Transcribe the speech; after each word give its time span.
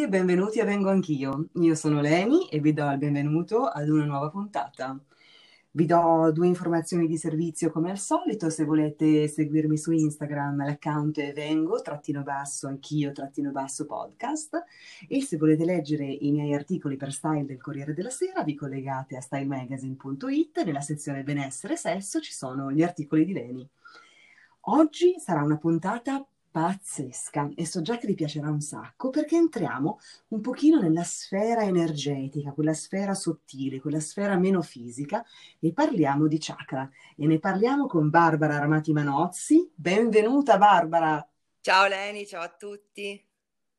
tutti 0.00 0.02
e 0.02 0.08
benvenuti 0.08 0.60
a 0.60 0.64
Vengo 0.64 0.88
Anch'io. 0.88 1.48
Io 1.56 1.74
sono 1.74 2.00
Leni 2.00 2.48
e 2.48 2.58
vi 2.58 2.72
do 2.72 2.90
il 2.90 2.96
benvenuto 2.96 3.66
ad 3.66 3.86
una 3.90 4.06
nuova 4.06 4.30
puntata. 4.30 4.98
Vi 5.72 5.84
do 5.84 6.30
due 6.32 6.46
informazioni 6.46 7.06
di 7.06 7.18
servizio 7.18 7.70
come 7.70 7.90
al 7.90 7.98
solito, 7.98 8.48
se 8.48 8.64
volete 8.64 9.28
seguirmi 9.28 9.76
su 9.76 9.92
Instagram 9.92 10.64
l'account 10.64 11.20
è 11.20 11.34
vengo, 11.34 11.82
trattino 11.82 12.22
basso, 12.22 12.66
anch'io, 12.66 13.12
trattino 13.12 13.50
basso 13.50 13.84
podcast 13.84 14.64
e 15.06 15.20
se 15.20 15.36
volete 15.36 15.66
leggere 15.66 16.06
i 16.06 16.30
miei 16.30 16.54
articoli 16.54 16.96
per 16.96 17.12
style 17.12 17.44
del 17.44 17.60
Corriere 17.60 17.92
della 17.92 18.10
Sera 18.10 18.42
vi 18.42 18.54
collegate 18.54 19.18
a 19.18 19.20
stylemagazine.it, 19.20 20.64
nella 20.64 20.80
sezione 20.80 21.24
benessere 21.24 21.74
e 21.74 21.76
sesso 21.76 22.20
ci 22.20 22.32
sono 22.32 22.72
gli 22.72 22.82
articoli 22.82 23.26
di 23.26 23.34
Leni. 23.34 23.68
Oggi 24.64 25.16
sarà 25.18 25.42
una 25.42 25.58
puntata 25.58 26.26
pazzesca 26.50 27.50
e 27.54 27.64
so 27.64 27.80
già 27.80 27.96
che 27.96 28.06
vi 28.06 28.14
piacerà 28.14 28.48
un 28.48 28.60
sacco 28.60 29.10
perché 29.10 29.36
entriamo 29.36 29.98
un 30.28 30.40
pochino 30.40 30.80
nella 30.80 31.04
sfera 31.04 31.62
energetica, 31.62 32.52
quella 32.52 32.74
sfera 32.74 33.14
sottile, 33.14 33.80
quella 33.80 34.00
sfera 34.00 34.36
meno 34.36 34.60
fisica 34.60 35.24
e 35.60 35.72
parliamo 35.72 36.26
di 36.26 36.38
chakra 36.40 36.88
e 37.16 37.26
ne 37.26 37.38
parliamo 37.38 37.86
con 37.86 38.10
Barbara 38.10 38.56
Armati 38.56 38.92
Manozzi. 38.92 39.70
Benvenuta 39.74 40.58
Barbara! 40.58 41.24
Ciao 41.60 41.86
Leni, 41.86 42.26
ciao 42.26 42.42
a 42.42 42.48
tutti! 42.48 43.24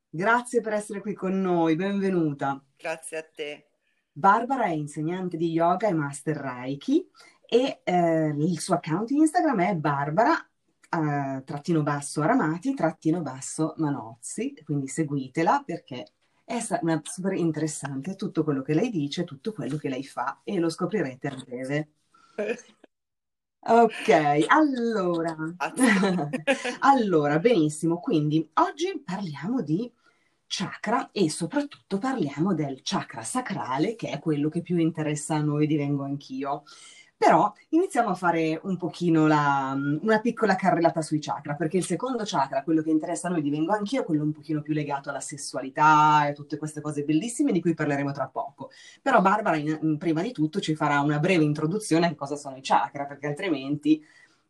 Grazie 0.10 0.62
per 0.62 0.74
essere 0.74 1.02
qui 1.02 1.14
con 1.14 1.42
noi, 1.42 1.76
benvenuta! 1.76 2.64
Grazie 2.78 3.18
a 3.18 3.24
te! 3.24 3.70
Barbara 4.14 4.66
è 4.66 4.72
insegnante 4.72 5.36
di 5.36 5.52
yoga 5.52 5.88
e 5.88 5.94
master 5.94 6.38
Reiki 6.38 7.10
e 7.46 7.82
eh, 7.84 8.28
il 8.28 8.60
suo 8.60 8.76
account 8.76 9.10
Instagram 9.10 9.62
è 9.62 9.76
Barbara 9.76 10.51
uh, 10.92 11.44
trattino 11.44 11.82
basso 11.84 12.22
Aramati, 12.22 12.74
trattino 12.74 13.22
basso 13.22 13.74
Manozzi, 13.78 14.54
quindi 14.64 14.88
seguitela 14.88 15.64
perché 15.66 16.14
è 16.44 16.60
una 16.82 17.02
super 17.04 17.34
interessante 17.34 18.16
tutto 18.16 18.44
quello 18.44 18.62
che 18.62 18.74
lei 18.74 18.90
dice, 18.90 19.24
tutto 19.24 19.54
quello 19.54 19.78
che 19.78 19.90
lei 19.90 20.04
fa 20.04 20.42
e 20.44 20.60
lo 20.60 20.70
scoprirete 20.70 21.28
a 21.28 21.36
breve. 21.36 21.90
Ok, 23.64 24.10
allora, 24.48 25.36
allora, 26.80 27.40
benissimo, 27.40 28.00
quindi 28.00 28.50
oggi 28.56 29.00
parliamo 29.06 29.62
di 29.62 29.92
chakra 30.48 31.12
e 31.12 31.30
soprattutto 31.30 31.98
parliamo 32.00 32.54
del 32.56 32.82
chakra 32.84 33.24
sacrale 33.24 33.96
che 33.96 34.10
è 34.10 34.20
quello 34.20 34.50
che 34.50 34.62
più 34.62 34.78
interessa 34.78 35.36
a 35.36 35.42
noi, 35.42 35.68
divengo 35.68 36.04
anch'io. 36.04 36.64
Però 37.22 37.54
iniziamo 37.70 38.10
a 38.10 38.16
fare 38.16 38.60
un 38.64 38.78
pochino 38.78 39.28
la, 39.28 39.78
una 40.02 40.20
piccola 40.20 40.56
carrellata 40.56 41.04
sui 41.04 41.20
chakra, 41.20 41.54
perché 41.54 41.78
il 41.78 41.86
secondo 41.86 42.24
chakra, 42.26 42.64
quello 42.64 42.82
che 42.82 42.90
interessa 42.90 43.28
a 43.28 43.30
noi, 43.30 43.44
divengo 43.44 43.74
anch'io, 43.74 44.04
quello 44.04 44.24
un 44.24 44.32
pochino 44.32 44.64
più 44.64 44.74
legato 44.74 45.12
alla 45.12 45.20
sessualità 45.20 46.28
e 46.28 46.34
tutte 46.34 46.58
queste 46.58 46.82
cose 46.82 47.04
bellissime 47.04 47.52
di 47.52 47.62
cui 47.62 47.76
parleremo 47.76 48.12
tra 48.12 48.28
poco. 48.28 48.72
Però 49.04 49.22
Barbara, 49.22 49.56
in, 49.56 49.78
in, 49.84 49.98
prima 50.00 50.24
di 50.24 50.32
tutto, 50.32 50.60
ci 50.60 50.74
farà 50.74 51.00
una 51.02 51.20
breve 51.20 51.44
introduzione 51.44 52.08
a 52.08 52.16
cosa 52.16 52.36
sono 52.36 52.56
i 52.56 52.62
chakra, 52.64 53.06
perché 53.06 53.28
altrimenti 53.28 54.04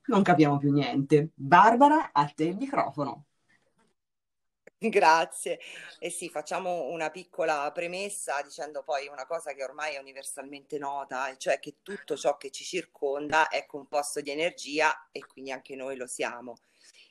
non 0.05 0.21
capiamo 0.21 0.57
più 0.57 0.71
niente. 0.71 1.31
Barbara, 1.33 2.11
a 2.13 2.25
te 2.33 2.45
il 2.45 2.55
microfono. 2.55 3.25
Grazie. 4.83 5.59
E 5.99 6.09
sì, 6.09 6.27
facciamo 6.29 6.85
una 6.89 7.11
piccola 7.11 7.71
premessa 7.71 8.41
dicendo 8.41 8.81
poi 8.81 9.07
una 9.07 9.27
cosa 9.27 9.53
che 9.53 9.63
ormai 9.63 9.93
è 9.93 9.99
universalmente 9.99 10.79
nota, 10.79 11.29
e 11.29 11.37
cioè 11.37 11.59
che 11.59 11.77
tutto 11.83 12.17
ciò 12.17 12.35
che 12.37 12.49
ci 12.49 12.63
circonda 12.63 13.47
è 13.49 13.67
composto 13.67 14.21
di 14.21 14.31
energia 14.31 15.07
e 15.11 15.23
quindi 15.27 15.51
anche 15.51 15.75
noi 15.75 15.97
lo 15.97 16.07
siamo. 16.07 16.57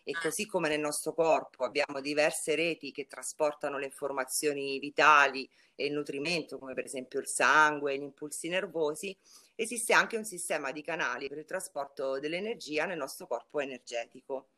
E 0.03 0.17
così 0.21 0.47
come 0.47 0.69
nel 0.69 0.81
nostro 0.81 1.13
corpo 1.15 1.63
abbiamo 1.65 2.01
diverse 2.01 2.57
reti 2.57 2.91
che 2.91 3.07
trasportano 3.07 3.79
le 3.79 3.85
informazioni 3.87 4.79
vitali 4.81 5.49
e 5.77 5.87
il 5.87 5.93
nutrimento, 5.93 6.59
come 6.59 6.75
per 6.75 6.85
esempio 6.85 7.21
il 7.21 7.29
sangue, 7.29 7.97
gli 7.97 8.03
impulsi 8.03 8.49
nervosi, 8.49 9.17
esiste 9.55 9.93
anche 9.93 10.17
un 10.17 10.25
sistema 10.25 10.73
di 10.73 10.83
canali 10.83 11.29
per 11.29 11.39
il 11.39 11.45
trasporto 11.45 12.19
dell'energia 12.19 12.85
nel 12.87 12.99
nostro 12.99 13.29
corpo 13.29 13.61
energetico. 13.61 14.49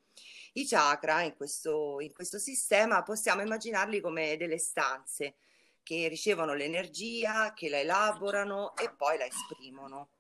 I 0.55 0.67
chakra 0.67 1.23
in 1.23 1.35
questo, 1.35 2.01
in 2.01 2.13
questo 2.13 2.39
sistema 2.39 3.03
possiamo 3.03 3.43
immaginarli 3.43 4.01
come 4.01 4.37
delle 4.37 4.59
stanze 4.59 5.37
che 5.83 6.09
ricevono 6.09 6.55
l'energia, 6.55 7.53
che 7.55 7.69
la 7.69 7.81
elaborano 7.81 8.77
e 8.77 8.93
poi 8.95 9.19
la 9.19 9.27
esprimono. 9.27 10.11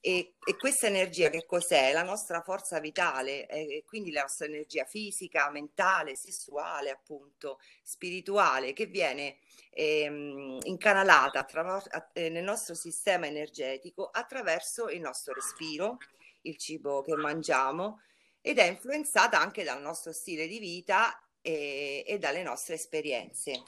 E, 0.00 0.34
e, 0.44 0.56
questa 0.56 0.86
energia 0.86 1.30
che 1.30 1.44
cos'è? 1.44 1.92
La 1.92 2.04
nostra 2.04 2.40
forza 2.40 2.78
vitale, 2.78 3.46
eh, 3.48 3.82
quindi 3.84 4.12
la 4.12 4.22
nostra 4.22 4.46
energia 4.46 4.84
fisica, 4.84 5.50
mentale, 5.50 6.14
sessuale, 6.14 6.90
appunto, 6.90 7.58
spirituale, 7.82 8.72
che 8.72 8.86
viene 8.86 9.38
ehm, 9.70 10.60
incanalata 10.62 11.40
attraver- 11.40 12.10
eh, 12.12 12.28
nel 12.28 12.44
nostro 12.44 12.74
sistema 12.74 13.26
energetico 13.26 14.08
attraverso 14.08 14.88
il 14.88 15.00
nostro 15.00 15.34
respiro, 15.34 15.96
il 16.42 16.56
cibo 16.56 17.02
che 17.02 17.16
mangiamo, 17.16 18.00
ed 18.46 18.58
è 18.58 18.62
influenzata 18.62 19.40
anche 19.40 19.64
dal 19.64 19.82
nostro 19.82 20.12
stile 20.12 20.46
di 20.46 20.60
vita 20.60 21.20
e, 21.42 22.04
e 22.06 22.16
dalle 22.20 22.44
nostre 22.44 22.76
esperienze. 22.76 23.60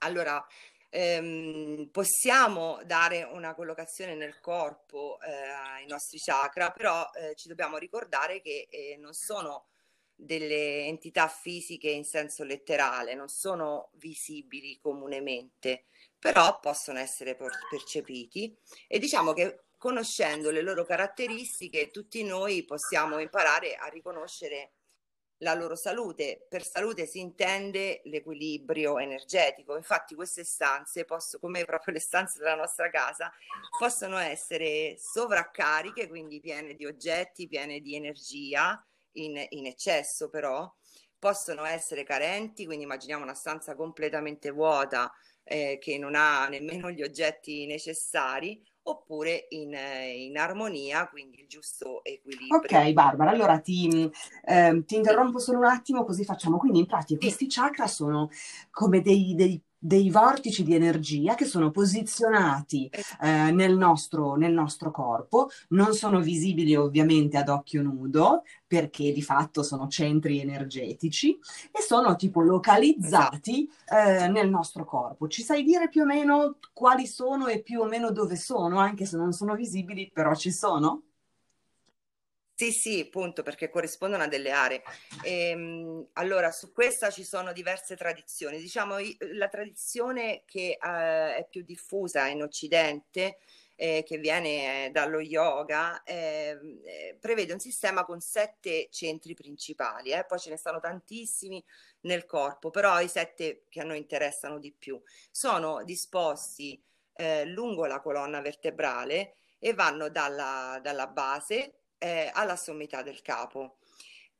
Allora, 0.00 0.46
ehm, 0.90 1.88
possiamo 1.90 2.78
dare 2.84 3.22
una 3.22 3.54
collocazione 3.54 4.14
nel 4.16 4.38
corpo 4.38 5.18
eh, 5.22 5.32
ai 5.32 5.86
nostri 5.86 6.18
chakra, 6.18 6.72
però 6.72 7.08
eh, 7.14 7.34
ci 7.36 7.48
dobbiamo 7.48 7.78
ricordare 7.78 8.42
che 8.42 8.68
eh, 8.68 8.98
non 8.98 9.14
sono 9.14 9.68
delle 10.14 10.84
entità 10.84 11.26
fisiche 11.28 11.88
in 11.88 12.04
senso 12.04 12.44
letterale, 12.44 13.14
non 13.14 13.28
sono 13.28 13.88
visibili 13.94 14.78
comunemente, 14.78 15.86
però 16.18 16.60
possono 16.60 16.98
essere 16.98 17.34
percepiti 17.34 18.54
e 18.86 18.98
diciamo 18.98 19.32
che 19.32 19.60
conoscendo 19.84 20.50
le 20.50 20.62
loro 20.62 20.82
caratteristiche, 20.86 21.90
tutti 21.90 22.24
noi 22.24 22.64
possiamo 22.64 23.18
imparare 23.18 23.74
a 23.74 23.84
riconoscere 23.88 24.72
la 25.42 25.52
loro 25.52 25.76
salute. 25.76 26.46
Per 26.48 26.64
salute 26.64 27.04
si 27.04 27.20
intende 27.20 28.00
l'equilibrio 28.04 28.98
energetico. 28.98 29.76
Infatti 29.76 30.14
queste 30.14 30.42
stanze, 30.42 31.04
posso, 31.04 31.38
come 31.38 31.66
proprio 31.66 31.92
le 31.92 32.00
stanze 32.00 32.38
della 32.38 32.54
nostra 32.54 32.88
casa, 32.88 33.30
possono 33.78 34.16
essere 34.16 34.96
sovraccariche, 34.96 36.08
quindi 36.08 36.40
piene 36.40 36.72
di 36.72 36.86
oggetti, 36.86 37.46
piene 37.46 37.80
di 37.80 37.94
energia, 37.94 38.82
in, 39.16 39.36
in 39.50 39.66
eccesso 39.66 40.30
però, 40.30 40.74
possono 41.18 41.62
essere 41.66 42.04
carenti, 42.04 42.64
quindi 42.64 42.84
immaginiamo 42.84 43.22
una 43.22 43.34
stanza 43.34 43.74
completamente 43.74 44.48
vuota 44.48 45.12
eh, 45.42 45.76
che 45.78 45.98
non 45.98 46.14
ha 46.14 46.48
nemmeno 46.48 46.90
gli 46.90 47.02
oggetti 47.02 47.66
necessari, 47.66 48.66
oppure 48.84 49.46
in, 49.50 49.74
in, 50.14 50.36
armonia, 50.36 51.08
quindi 51.08 51.40
il 51.40 51.46
giusto 51.46 52.04
equilibrio. 52.04 52.58
Ok, 52.58 52.92
Barbara, 52.92 53.30
allora 53.30 53.58
ti, 53.58 54.10
eh, 54.44 54.82
ti 54.84 54.96
interrompo 54.96 55.38
solo 55.38 55.58
un 55.58 55.64
attimo 55.64 56.04
così 56.04 56.24
facciamo. 56.24 56.58
Quindi 56.58 56.80
in 56.80 56.86
pratica 56.86 57.20
questi 57.20 57.46
chakra 57.48 57.86
sono 57.86 58.28
come 58.70 59.00
dei, 59.00 59.34
dei 59.34 59.60
dei 59.86 60.08
vortici 60.08 60.62
di 60.62 60.74
energia 60.74 61.34
che 61.34 61.44
sono 61.44 61.70
posizionati 61.70 62.88
eh, 63.20 63.50
nel, 63.50 63.76
nostro, 63.76 64.34
nel, 64.34 64.54
nostro, 64.54 64.90
corpo, 64.90 65.50
non 65.68 65.92
sono 65.92 66.20
visibili 66.20 66.74
ovviamente 66.74 67.36
ad 67.36 67.50
occhio 67.50 67.82
nudo 67.82 68.44
perché 68.66 69.12
di 69.12 69.20
fatto 69.20 69.62
sono 69.62 69.86
centri 69.88 70.40
energetici 70.40 71.38
e 71.70 71.82
sono 71.82 72.16
tipo 72.16 72.40
localizzati 72.40 73.70
eh, 73.86 74.26
nel 74.28 74.48
nostro 74.48 74.86
corpo. 74.86 75.28
Ci 75.28 75.42
sai 75.42 75.62
dire 75.62 75.90
più 75.90 76.00
o 76.00 76.06
meno 76.06 76.56
quali 76.72 77.06
sono 77.06 77.48
e 77.48 77.60
più 77.60 77.80
o 77.80 77.84
meno 77.84 78.10
dove 78.10 78.36
sono, 78.36 78.78
anche 78.78 79.04
se 79.04 79.18
non 79.18 79.32
sono 79.32 79.54
visibili, 79.54 80.10
però 80.10 80.34
ci 80.34 80.50
sono? 80.50 81.02
Sì, 82.56 82.70
sì, 82.70 83.00
appunto, 83.00 83.42
perché 83.42 83.68
corrispondono 83.68 84.22
a 84.22 84.28
delle 84.28 84.52
aree. 84.52 84.82
Ehm, 85.24 86.06
allora, 86.12 86.52
su 86.52 86.72
questa 86.72 87.10
ci 87.10 87.24
sono 87.24 87.52
diverse 87.52 87.96
tradizioni. 87.96 88.58
Diciamo, 88.58 88.96
la 89.32 89.48
tradizione 89.48 90.42
che 90.46 90.78
eh, 90.80 91.36
è 91.36 91.46
più 91.50 91.62
diffusa 91.64 92.28
in 92.28 92.42
Occidente, 92.42 93.38
eh, 93.74 94.04
che 94.06 94.18
viene 94.18 94.88
dallo 94.92 95.18
yoga, 95.18 96.04
ehm, 96.04 96.80
eh, 96.84 97.16
prevede 97.20 97.52
un 97.52 97.58
sistema 97.58 98.04
con 98.04 98.20
sette 98.20 98.86
centri 98.88 99.34
principali. 99.34 100.12
Eh. 100.12 100.24
Poi 100.24 100.38
ce 100.38 100.50
ne 100.50 100.56
stanno 100.56 100.78
tantissimi 100.78 101.62
nel 102.02 102.24
corpo, 102.24 102.70
però 102.70 103.00
i 103.00 103.08
sette 103.08 103.64
che 103.68 103.80
a 103.80 103.84
noi 103.84 103.98
interessano 103.98 104.60
di 104.60 104.72
più 104.72 105.00
sono 105.30 105.82
disposti 105.82 106.80
eh, 107.16 107.44
lungo 107.46 107.86
la 107.86 108.00
colonna 108.00 108.40
vertebrale 108.40 109.34
e 109.58 109.72
vanno 109.74 110.08
dalla, 110.08 110.78
dalla 110.80 111.06
base 111.08 111.78
eh, 112.04 112.30
alla 112.34 112.56
sommità 112.56 113.00
del 113.00 113.22
capo. 113.22 113.78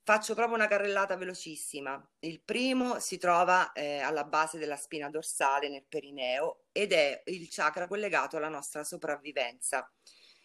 Faccio 0.03 0.35
proprio 0.35 0.57
una 0.57 0.67
carrellata 0.67 1.17
velocissima. 1.17 1.99
Il 2.19 2.43
primo 2.43 3.01
si 3.01 3.17
trova 3.17 3.73
eh, 3.73 4.01
alla 4.01 4.25
base 4.25 4.59
della 4.59 4.77
spina 4.77 5.09
dorsale 5.09 5.71
nel 5.71 5.87
perineo 5.89 6.65
ed 6.73 6.93
è 6.93 7.23
il 7.25 7.49
chakra 7.51 7.89
collegato 7.89 8.37
alla 8.37 8.51
nostra 8.51 8.85
sopravvivenza. 8.85 9.91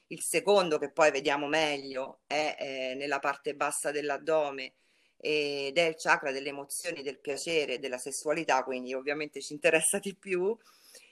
Il 0.07 0.21
secondo, 0.21 0.77
che 0.77 0.92
poi 0.92 1.12
vediamo 1.12 1.48
meglio, 1.48 2.21
è 2.25 2.56
eh, 2.57 2.94
nella 2.95 3.19
parte 3.19 3.54
bassa 3.54 3.92
dell'addome 3.92 4.75
ed 5.18 5.77
è 5.77 5.88
il 5.88 5.95
chakra 5.98 6.31
delle 6.31 6.50
emozioni, 6.50 7.04
del 7.04 7.19
piacere, 7.19 7.80
della 7.80 7.98
sessualità, 7.98 8.63
quindi 8.63 8.94
ovviamente 8.94 9.42
ci 9.42 9.51
interessa 9.51 10.00
di 10.00 10.16
più. 10.16 10.57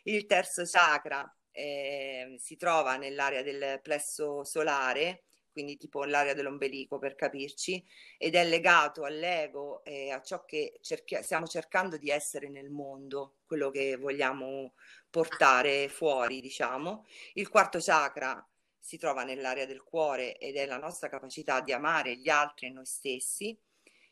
Il 0.04 0.26
terzo 0.26 0.64
chakra 0.64 1.30
eh, 1.52 2.38
si 2.40 2.56
trova 2.56 2.96
nell'area 2.96 3.42
del 3.42 3.82
plesso 3.82 4.46
solare, 4.46 5.24
quindi 5.58 5.76
tipo 5.78 6.04
l'area 6.04 6.36
dell'ombelico 6.36 7.00
per 7.00 7.16
capirci, 7.16 7.84
ed 8.20 8.36
è 8.36 8.46
legato 8.46 9.06
all'ego 9.06 9.84
e 9.84 10.12
a 10.12 10.22
ciò 10.22 10.46
che 10.46 10.78
cerchi- 10.82 11.18
stiamo 11.24 11.48
cercando 11.48 11.98
di 11.98 12.12
essere 12.12 12.48
nel 12.48 12.70
mondo, 12.70 13.38
quello 13.48 13.72
che 13.72 13.96
vogliamo 13.96 14.74
portare 15.10 15.90
fuori, 15.90 16.42
diciamo. 16.42 17.08
Il 17.34 17.50
quarto 17.50 17.80
chakra 17.82 18.48
si 18.78 19.00
trova 19.00 19.24
nell'area 19.24 19.66
del 19.66 19.82
cuore 19.82 20.38
ed 20.38 20.58
è 20.58 20.68
la 20.68 20.78
nostra 20.78 21.10
capacità 21.10 21.60
di 21.62 21.74
amare 21.74 22.18
gli 22.18 22.30
altri 22.30 22.68
e 22.68 22.70
noi 22.70 22.86
stessi. 22.86 23.58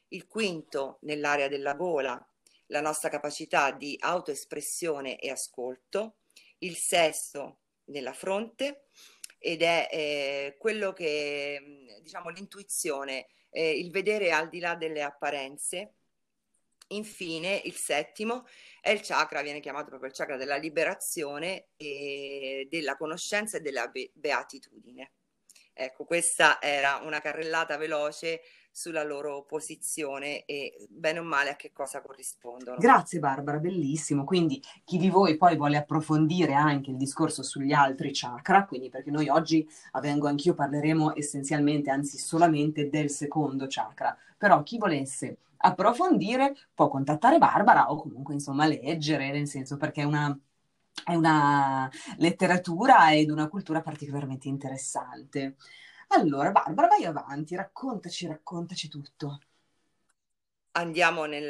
Il 0.07 0.25
quinto 0.25 0.97
nell'area 1.01 1.47
della 1.47 1.75
gola, 1.75 2.27
la 2.67 2.81
nostra 2.81 3.09
capacità 3.09 3.69
di 3.69 3.95
autoespressione 3.99 5.19
e 5.19 5.29
ascolto, 5.29 6.15
il 6.59 6.75
sesto 6.75 7.59
nella 7.85 8.13
fronte 8.13 8.87
ed 9.45 9.61
è 9.61 9.87
eh, 9.91 10.55
quello 10.57 10.91
che, 10.91 11.99
diciamo, 12.01 12.29
l'intuizione, 12.29 13.27
eh, 13.51 13.77
il 13.77 13.91
vedere 13.91 14.31
al 14.31 14.49
di 14.49 14.59
là 14.59 14.73
delle 14.73 15.03
apparenze. 15.03 15.93
Infine, 16.87 17.61
il 17.65 17.75
settimo 17.75 18.47
è 18.81 18.89
il 18.89 19.01
chakra, 19.01 19.43
viene 19.43 19.59
chiamato 19.59 19.89
proprio 19.89 20.09
il 20.09 20.15
chakra 20.15 20.35
della 20.35 20.55
liberazione 20.55 21.67
della 21.77 22.95
conoscenza 22.97 23.57
e 23.57 23.61
della 23.61 23.87
be- 23.87 24.09
beatitudine. 24.15 25.11
Ecco, 25.73 26.05
questa 26.05 26.59
era 26.59 27.01
una 27.03 27.21
carrellata 27.21 27.77
veloce 27.77 28.41
sulla 28.75 29.05
loro 29.05 29.45
posizione 29.47 30.43
e 30.43 30.85
bene 30.89 31.19
o 31.19 31.23
male 31.23 31.51
a 31.51 31.55
che 31.55 31.71
cosa 31.71 32.01
corrispondono. 32.01 32.75
Grazie 32.77 33.19
Barbara, 33.19 33.57
bellissimo. 33.57 34.25
Quindi 34.25 34.61
chi 34.83 34.97
di 34.97 35.09
voi 35.09 35.37
poi 35.37 35.55
vuole 35.55 35.77
approfondire 35.77 36.53
anche 36.53 36.91
il 36.91 36.97
discorso 36.97 37.41
sugli 37.41 37.71
altri 37.71 38.09
chakra, 38.11 38.65
quindi 38.65 38.89
perché 38.89 39.11
noi 39.11 39.29
oggi 39.29 39.65
a 39.91 40.01
Vengo 40.01 40.27
Anch'io 40.27 40.55
parleremo 40.55 41.15
essenzialmente, 41.15 41.89
anzi 41.89 42.17
solamente 42.17 42.89
del 42.89 43.09
secondo 43.09 43.65
chakra, 43.69 44.15
però 44.37 44.61
chi 44.61 44.77
volesse 44.77 45.37
approfondire 45.55 46.53
può 46.73 46.89
contattare 46.89 47.37
Barbara 47.37 47.89
o 47.89 47.95
comunque 47.95 48.33
insomma 48.33 48.65
leggere, 48.65 49.31
nel 49.31 49.47
senso 49.47 49.77
perché 49.77 50.01
è 50.01 50.05
una 50.05 50.37
è 51.03 51.13
una 51.13 51.89
letteratura 52.17 53.13
ed 53.13 53.29
una 53.29 53.47
cultura 53.47 53.81
particolarmente 53.81 54.47
interessante. 54.47 55.55
Allora, 56.07 56.49
Barbara, 56.51 56.87
vai 56.87 57.05
avanti, 57.05 57.55
raccontaci, 57.55 58.25
raccontaci 58.25 58.87
tutto. 58.89 59.37
Andiamo 60.77 61.23
nel, 61.23 61.47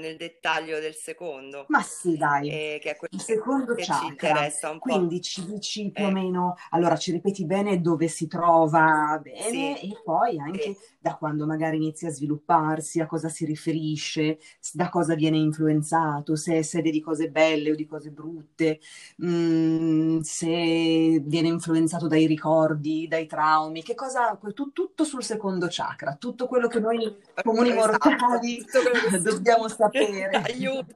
nel 0.00 0.16
dettaglio 0.16 0.80
del 0.80 0.94
secondo, 0.94 1.64
Ma 1.68 1.82
sì, 1.82 2.16
dai, 2.16 2.48
eh, 2.48 2.78
che 2.80 2.92
è 2.92 2.96
quello 2.96 3.14
il 3.14 3.20
secondo 3.20 3.74
che 3.74 3.82
ci 3.82 4.06
interessa 4.06 4.70
un 4.70 4.78
po'. 4.78 4.88
Quindi 4.88 5.20
ci 5.20 5.44
dici 5.44 5.90
più 5.90 6.06
o 6.06 6.08
Eh, 6.08 6.12
meno, 6.12 6.56
allora 6.70 6.96
ci 6.96 7.12
ripeti 7.12 7.44
bene 7.44 7.82
dove 7.82 8.08
si 8.08 8.26
trova 8.26 9.20
bene 9.22 9.76
sì, 9.76 9.90
e 9.90 10.00
poi 10.02 10.38
anche 10.38 10.62
sì. 10.62 10.76
da 10.98 11.16
quando 11.16 11.44
magari 11.44 11.76
inizia 11.76 12.08
a 12.08 12.12
svilupparsi, 12.12 13.00
a 13.00 13.06
cosa 13.06 13.28
si 13.28 13.44
riferisce, 13.44 14.38
da 14.72 14.88
cosa 14.88 15.14
viene 15.14 15.36
influenzato, 15.36 16.34
se 16.34 16.56
è 16.56 16.62
sede 16.62 16.90
di 16.90 17.00
cose 17.02 17.28
belle 17.30 17.72
o 17.72 17.74
di 17.74 17.86
cose 17.86 18.10
brutte, 18.10 18.80
mm, 19.24 20.20
se 20.20 21.20
viene 21.24 21.48
influenzato 21.48 22.06
dai 22.06 22.26
ricordi, 22.26 23.06
dai 23.08 23.26
traumi, 23.26 23.82
che 23.82 23.94
cosa, 23.94 24.38
tu- 24.54 24.72
tutto 24.72 25.04
sul 25.04 25.22
secondo 25.22 25.66
chakra, 25.68 26.14
tutto 26.16 26.46
quello 26.46 26.68
che 26.68 26.80
noi 26.80 27.16
comuni 27.42 27.72
mortali 27.72 28.61
si... 29.10 29.22
dobbiamo 29.22 29.68
sapere. 29.68 30.30
Aiuto! 30.46 30.94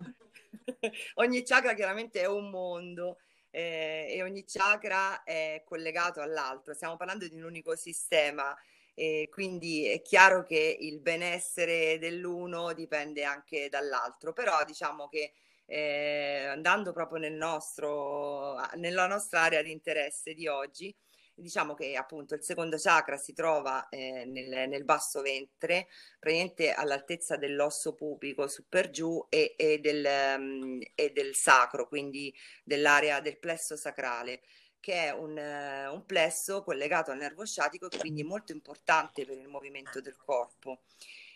Ogni 1.17 1.43
chakra 1.43 1.75
chiaramente 1.75 2.21
è 2.21 2.27
un 2.27 2.51
mondo 2.51 3.19
eh, 3.51 4.07
e 4.11 4.23
ogni 4.23 4.45
chakra 4.45 5.23
è 5.23 5.63
collegato 5.65 6.21
all'altro. 6.21 6.75
Stiamo 6.75 6.97
parlando 6.97 7.27
di 7.27 7.37
un 7.37 7.45
unico 7.45 7.77
sistema 7.77 8.57
e 8.95 9.29
quindi 9.31 9.87
è 9.87 10.03
chiaro 10.03 10.43
che 10.43 10.77
il 10.81 11.01
benessere 11.01 11.99
dell'uno 11.99 12.73
dipende 12.73 13.25
anche 13.25 13.69
dall'altro, 13.69 14.33
però 14.33 14.65
diciamo 14.65 15.09
che 15.09 15.33
eh, 15.67 16.47
andando 16.47 16.93
proprio 16.93 17.19
nel 17.19 17.35
nostro, 17.35 18.57
nella 18.77 19.07
nostra 19.07 19.43
area 19.43 19.63
di 19.63 19.73
interesse 19.73 20.35
di 20.35 20.47
oggi, 20.47 20.95
diciamo 21.37 21.75
che 21.75 21.95
appunto 21.97 22.35
il 22.35 22.43
secondo 22.43 22.77
chakra 22.79 23.19
si 23.19 23.33
trova 23.35 23.89
eh, 23.91 24.25
nel, 24.25 24.69
nel, 24.69 24.85
basso 24.85 25.21
ventre, 25.21 25.89
praticamente 26.19 26.73
all'altezza 26.73 27.37
dell'osso 27.37 27.95
pubico 27.95 28.49
su 28.49 28.65
per 28.69 28.91
giù 28.91 29.25
e, 29.29 29.55
e, 29.57 29.79
del, 29.79 30.05
um, 30.39 30.81
e 30.95 31.11
del 31.11 31.35
sacro, 31.35 31.87
quindi 31.89 32.35
dell'area 32.65 33.21
del 33.21 33.39
plesso 33.39 33.77
sacrale 33.77 34.43
che 34.81 35.07
è 35.07 35.11
un, 35.11 35.37
uh, 35.37 35.93
un, 35.93 36.05
plesso 36.07 36.63
collegato 36.63 37.11
al 37.11 37.19
nervo 37.19 37.45
sciatico 37.45 37.91
e 37.91 37.99
quindi 37.99 38.23
molto 38.23 38.53
importante 38.53 39.25
per 39.25 39.37
il 39.37 39.49
movimento 39.49 40.01
del 40.01 40.17
corpo. 40.17 40.83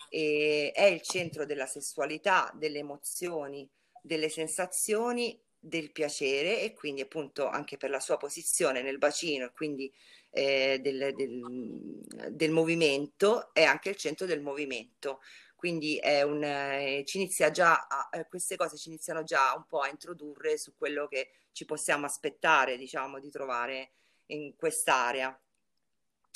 E 0.09 0.71
è 0.73 0.85
il 0.85 1.01
centro 1.03 1.45
della 1.45 1.67
sessualità, 1.67 2.53
delle 2.55 2.79
emozioni, 2.79 3.69
delle 4.03 4.29
sensazioni 4.29 5.41
del 5.61 5.93
piacere 5.93 6.63
e 6.63 6.73
quindi 6.73 7.03
appunto 7.03 7.47
anche 7.47 7.77
per 7.77 7.91
la 7.91 8.01
sua 8.01 8.17
posizione 8.17 8.81
nel 8.83 8.99
bacino 8.99 9.45
e 9.45 9.53
quindi 9.53 9.93
eh, 10.31 10.81
del, 10.81 11.13
del, 11.15 12.33
del, 12.33 12.51
movimento 12.51 13.53
è 13.53 13.63
anche 13.63 13.91
il 13.91 13.97
centro 13.97 14.27
del 14.27 14.41
movimento. 14.41 15.21
Quindi 15.55 15.99
è 15.99 16.23
un, 16.23 16.43
eh, 16.43 17.03
ci 17.07 17.19
inizia 17.19 17.51
già 17.51 17.87
a, 17.87 18.09
eh, 18.13 18.27
queste 18.29 18.57
cose 18.57 18.79
ci 18.79 18.89
iniziano 18.89 19.23
già 19.23 19.53
un 19.55 19.67
po' 19.67 19.81
a 19.81 19.89
introdurre 19.89 20.57
su 20.57 20.75
quello 20.75 21.07
che 21.07 21.31
ci 21.53 21.67
possiamo 21.67 22.07
aspettare 22.07 22.79
diciamo 22.79 23.19
di 23.21 23.29
trovare 23.31 23.91
in 24.27 24.57
quest'area 24.57 25.39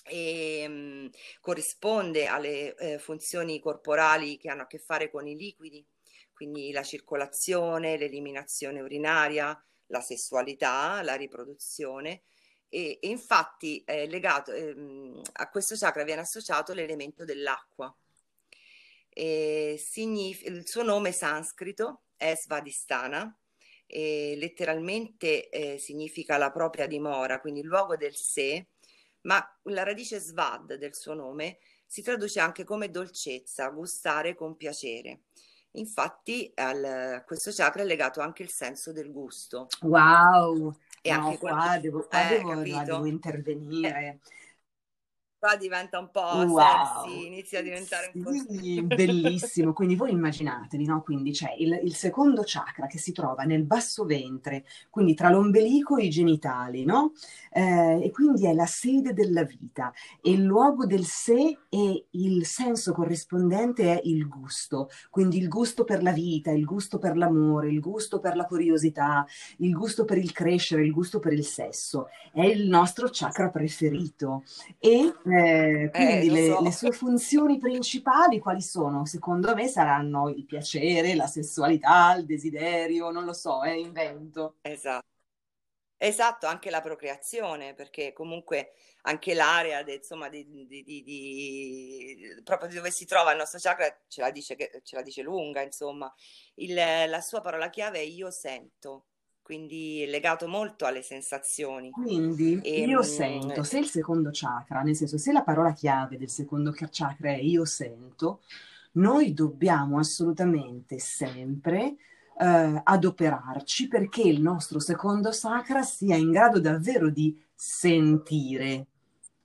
e 0.04 0.68
mh, 0.68 1.10
corrisponde 1.40 2.26
alle 2.26 2.74
eh, 2.76 2.98
funzioni 2.98 3.58
corporali 3.60 4.36
che 4.36 4.50
hanno 4.50 4.62
a 4.62 4.66
che 4.66 4.78
fare 4.78 5.10
con 5.10 5.26
i 5.26 5.36
liquidi 5.36 5.84
quindi 6.34 6.72
la 6.72 6.82
circolazione, 6.82 7.96
l'eliminazione 7.96 8.80
urinaria, 8.80 9.58
la 9.86 10.00
sessualità, 10.00 11.00
la 11.02 11.14
riproduzione 11.14 12.24
e, 12.68 12.98
e 13.00 13.08
infatti 13.08 13.82
è 13.86 14.06
legato 14.06 14.52
ehm, 14.52 15.22
a 15.34 15.48
questo 15.48 15.76
chakra 15.76 16.02
viene 16.02 16.22
associato 16.22 16.74
l'elemento 16.74 17.24
dell'acqua. 17.24 17.94
Signif- 19.16 20.44
il 20.44 20.66
suo 20.68 20.82
nome 20.82 21.12
sanscrito 21.12 22.02
è 22.16 22.34
Svadhisthana 22.34 23.38
letteralmente 23.86 25.48
eh, 25.50 25.78
significa 25.78 26.36
la 26.36 26.50
propria 26.50 26.88
dimora, 26.88 27.40
quindi 27.40 27.60
il 27.60 27.66
luogo 27.66 27.96
del 27.96 28.16
sé, 28.16 28.66
ma 29.24 29.44
la 29.64 29.82
radice 29.82 30.18
svad 30.18 30.74
del 30.74 30.94
suo 30.94 31.14
nome 31.14 31.58
si 31.86 32.02
traduce 32.02 32.40
anche 32.40 32.64
come 32.64 32.90
dolcezza, 32.90 33.68
gustare 33.68 34.34
con 34.34 34.56
piacere. 34.56 35.20
Infatti 35.72 36.52
al, 36.54 37.24
questo 37.26 37.50
chakra 37.52 37.82
è 37.82 37.84
legato 37.84 38.20
anche 38.20 38.42
il 38.42 38.50
senso 38.50 38.92
del 38.92 39.10
gusto. 39.10 39.68
Wow! 39.82 40.74
E 41.02 41.12
no, 41.12 41.26
anche 41.26 41.38
qua, 41.38 41.50
quando... 41.50 41.80
devo, 41.80 42.06
qua 42.06 42.28
eh, 42.28 42.38
devo, 42.38 42.62
devo, 42.62 43.04
intervenire. 43.06 43.88
Eh, 43.88 44.18
qua 45.44 45.56
diventa 45.56 45.98
un 45.98 46.08
po' 46.10 46.20
wow. 46.20 46.58
sexy, 47.04 47.26
inizia 47.26 47.58
a 47.58 47.62
diventare 47.62 48.10
sì, 48.14 48.78
un 48.78 48.86
po'... 48.88 48.94
bellissimo. 48.94 49.72
Quindi 49.74 49.94
voi 49.94 50.10
immaginatevi, 50.10 50.86
no? 50.86 51.02
Quindi 51.02 51.32
c'è 51.32 51.54
il, 51.58 51.80
il, 51.82 51.94
secondo 51.94 52.42
chakra 52.46 52.86
che 52.86 52.96
si 52.96 53.12
trova 53.12 53.42
nel 53.42 53.64
basso 53.64 54.06
ventre, 54.06 54.64
quindi 54.88 55.12
tra 55.12 55.28
l'ombelico 55.28 55.98
e 55.98 56.04
i 56.04 56.08
genitali, 56.08 56.86
no? 56.86 57.12
Eh, 57.52 58.04
e 58.04 58.10
quindi 58.10 58.46
è 58.46 58.54
la 58.54 58.64
sede 58.64 59.12
della 59.12 59.42
vita 59.42 59.92
e 60.22 60.30
il 60.30 60.42
luogo 60.42 60.86
del 60.86 61.04
sé 61.04 61.58
e 61.68 62.06
il 62.10 62.46
senso 62.46 62.92
corrispondente 62.92 63.92
è 63.92 64.00
il 64.04 64.26
gusto, 64.26 64.88
quindi 65.10 65.38
il 65.38 65.48
gusto 65.48 65.84
per 65.84 66.02
la 66.02 66.12
vita, 66.12 66.52
il 66.52 66.64
gusto 66.64 66.98
per 66.98 67.18
l'amore, 67.18 67.68
il 67.68 67.80
gusto 67.80 68.18
per 68.18 68.34
la 68.34 68.46
curiosità, 68.46 69.26
il 69.58 69.72
gusto 69.74 70.06
per 70.06 70.16
il 70.16 70.32
crescere, 70.32 70.84
il 70.84 70.92
gusto 70.92 71.18
per 71.18 71.34
il 71.34 71.44
sesso. 71.44 72.08
È 72.32 72.42
il 72.42 72.66
nostro 72.66 73.08
chakra 73.12 73.50
preferito 73.50 74.42
e 74.78 75.12
eh, 75.36 75.90
quindi 75.92 76.28
Eh, 76.28 76.30
le, 76.30 76.40
so. 76.44 76.60
le 76.60 76.72
sue 76.72 76.92
funzioni 76.92 77.58
principali 77.58 78.38
quali 78.38 78.60
sono? 78.60 79.04
Secondo 79.06 79.54
me 79.54 79.66
saranno 79.68 80.28
il 80.28 80.44
piacere, 80.44 81.14
la 81.14 81.26
sessualità, 81.26 82.14
il 82.16 82.26
desiderio, 82.26 83.10
non 83.10 83.24
lo 83.24 83.32
so, 83.32 83.62
è 83.62 83.70
invento. 83.72 84.56
Esatto. 84.62 85.06
Esatto, 85.96 86.46
anche 86.46 86.70
la 86.70 86.80
procreazione, 86.82 87.74
perché 87.74 88.12
comunque 88.12 88.72
anche 89.02 89.34
l'area 89.34 89.82
de- 89.82 89.94
insomma, 89.96 90.28
di, 90.28 90.44
di- 90.66 90.82
di- 90.84 92.40
proprio 92.44 92.68
di 92.68 92.74
dove 92.76 92.90
si 92.90 93.06
trova 93.06 93.30
il 93.32 93.38
nostro 93.38 93.58
chakra 93.60 93.86
ce 94.08 94.20
la 94.20 94.30
dice, 94.30 94.56
che- 94.56 94.80
ce 94.84 94.96
la 94.96 95.02
dice 95.02 95.22
lunga, 95.22 95.62
insomma. 95.62 96.12
Il- 96.56 96.74
la 96.74 97.20
sua 97.22 97.40
parola 97.40 97.70
chiave 97.70 97.98
è 98.00 98.02
io 98.02 98.30
sento, 98.30 99.06
quindi 99.44 100.02
è 100.02 100.06
legato 100.06 100.48
molto 100.48 100.86
alle 100.86 101.02
sensazioni. 101.02 101.90
Quindi 101.90 102.62
E, 102.62 102.86
io 102.86 103.00
mm, 103.00 103.02
sento, 103.02 103.62
se 103.62 103.78
il 103.78 103.84
secondo 103.84 104.30
chakra, 104.32 104.80
nel 104.80 104.96
senso 104.96 105.18
se 105.18 105.32
la 105.32 105.42
parola 105.42 105.74
chiave 105.74 106.16
del 106.16 106.30
secondo 106.30 106.72
chakra 106.74 107.28
è 107.28 107.36
io 107.36 107.66
sento, 107.66 108.40
noi 108.92 109.34
dobbiamo 109.34 109.98
assolutamente 109.98 110.98
sempre 110.98 111.96
eh, 112.38 112.80
adoperarci 112.82 113.86
perché 113.86 114.22
il 114.22 114.40
nostro 114.40 114.78
secondo 114.78 115.30
sacra 115.30 115.82
sia 115.82 116.16
in 116.16 116.30
grado 116.30 116.58
davvero 116.58 117.10
di 117.10 117.38
sentire, 117.54 118.86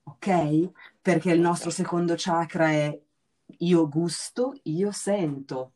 ok? 0.04 0.70
Perché 1.02 1.30
il 1.32 1.40
nostro 1.40 1.68
secondo 1.68 2.14
chakra 2.16 2.70
è 2.70 2.98
io 3.58 3.86
gusto, 3.86 4.58
io 4.62 4.92
sento. 4.92 5.72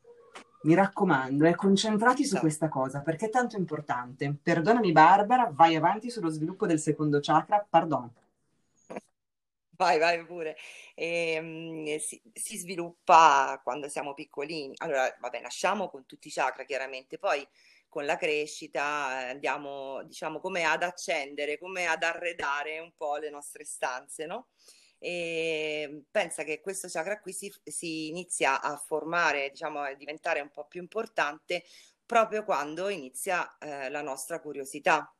Mi 0.65 0.73
raccomando, 0.73 1.45
eh, 1.45 1.53
concentrati 1.53 2.25
su 2.25 2.37
questa 2.37 2.69
cosa 2.69 3.01
perché 3.01 3.27
è 3.27 3.29
tanto 3.29 3.55
importante. 3.55 4.35
Perdonami 4.41 4.91
Barbara, 4.91 5.47
vai 5.51 5.75
avanti 5.75 6.09
sullo 6.09 6.29
sviluppo 6.29 6.65
del 6.65 6.79
secondo 6.79 7.19
chakra, 7.21 7.63
pardon. 7.69 8.11
Vai, 9.77 9.99
vai 9.99 10.25
pure. 10.25 10.55
E, 10.95 11.99
si, 12.01 12.19
si, 12.33 12.57
sviluppa 12.57 13.59
quando 13.63 13.89
siamo 13.89 14.13
piccolini. 14.13 14.73
Allora, 14.77 15.13
vabbè, 15.19 15.41
nasciamo 15.41 15.89
con 15.89 16.05
tutti 16.05 16.29
i 16.29 16.31
chakra, 16.31 16.63
chiaramente, 16.63 17.19
poi 17.19 17.47
con 17.87 18.05
la 18.05 18.17
crescita 18.17 18.83
andiamo, 19.29 20.01
diciamo, 20.03 20.39
come 20.39 20.63
ad 20.63 20.81
accendere, 20.81 21.59
come 21.59 21.85
ad 21.85 22.03
arredare 22.03 22.79
un 22.79 22.91
po' 22.95 23.17
le 23.17 23.29
nostre 23.29 23.65
stanze, 23.65 24.25
no? 24.25 24.47
E 25.05 26.05
pensa 26.09 26.43
che 26.43 26.61
questo 26.61 26.87
chakra 26.87 27.19
qui 27.19 27.31
si, 27.31 27.53
si 27.63 28.07
inizia 28.07 28.59
a 28.59 28.75
formare, 28.75 29.51
diciamo, 29.51 29.81
a 29.81 29.93
diventare 29.93 30.39
un 30.39 30.49
po' 30.49 30.65
più 30.65 30.81
importante 30.81 31.63
proprio 32.03 32.43
quando 32.43 32.89
inizia 32.89 33.55
eh, 33.59 33.91
la 33.91 34.01
nostra 34.01 34.39
curiosità. 34.39 35.13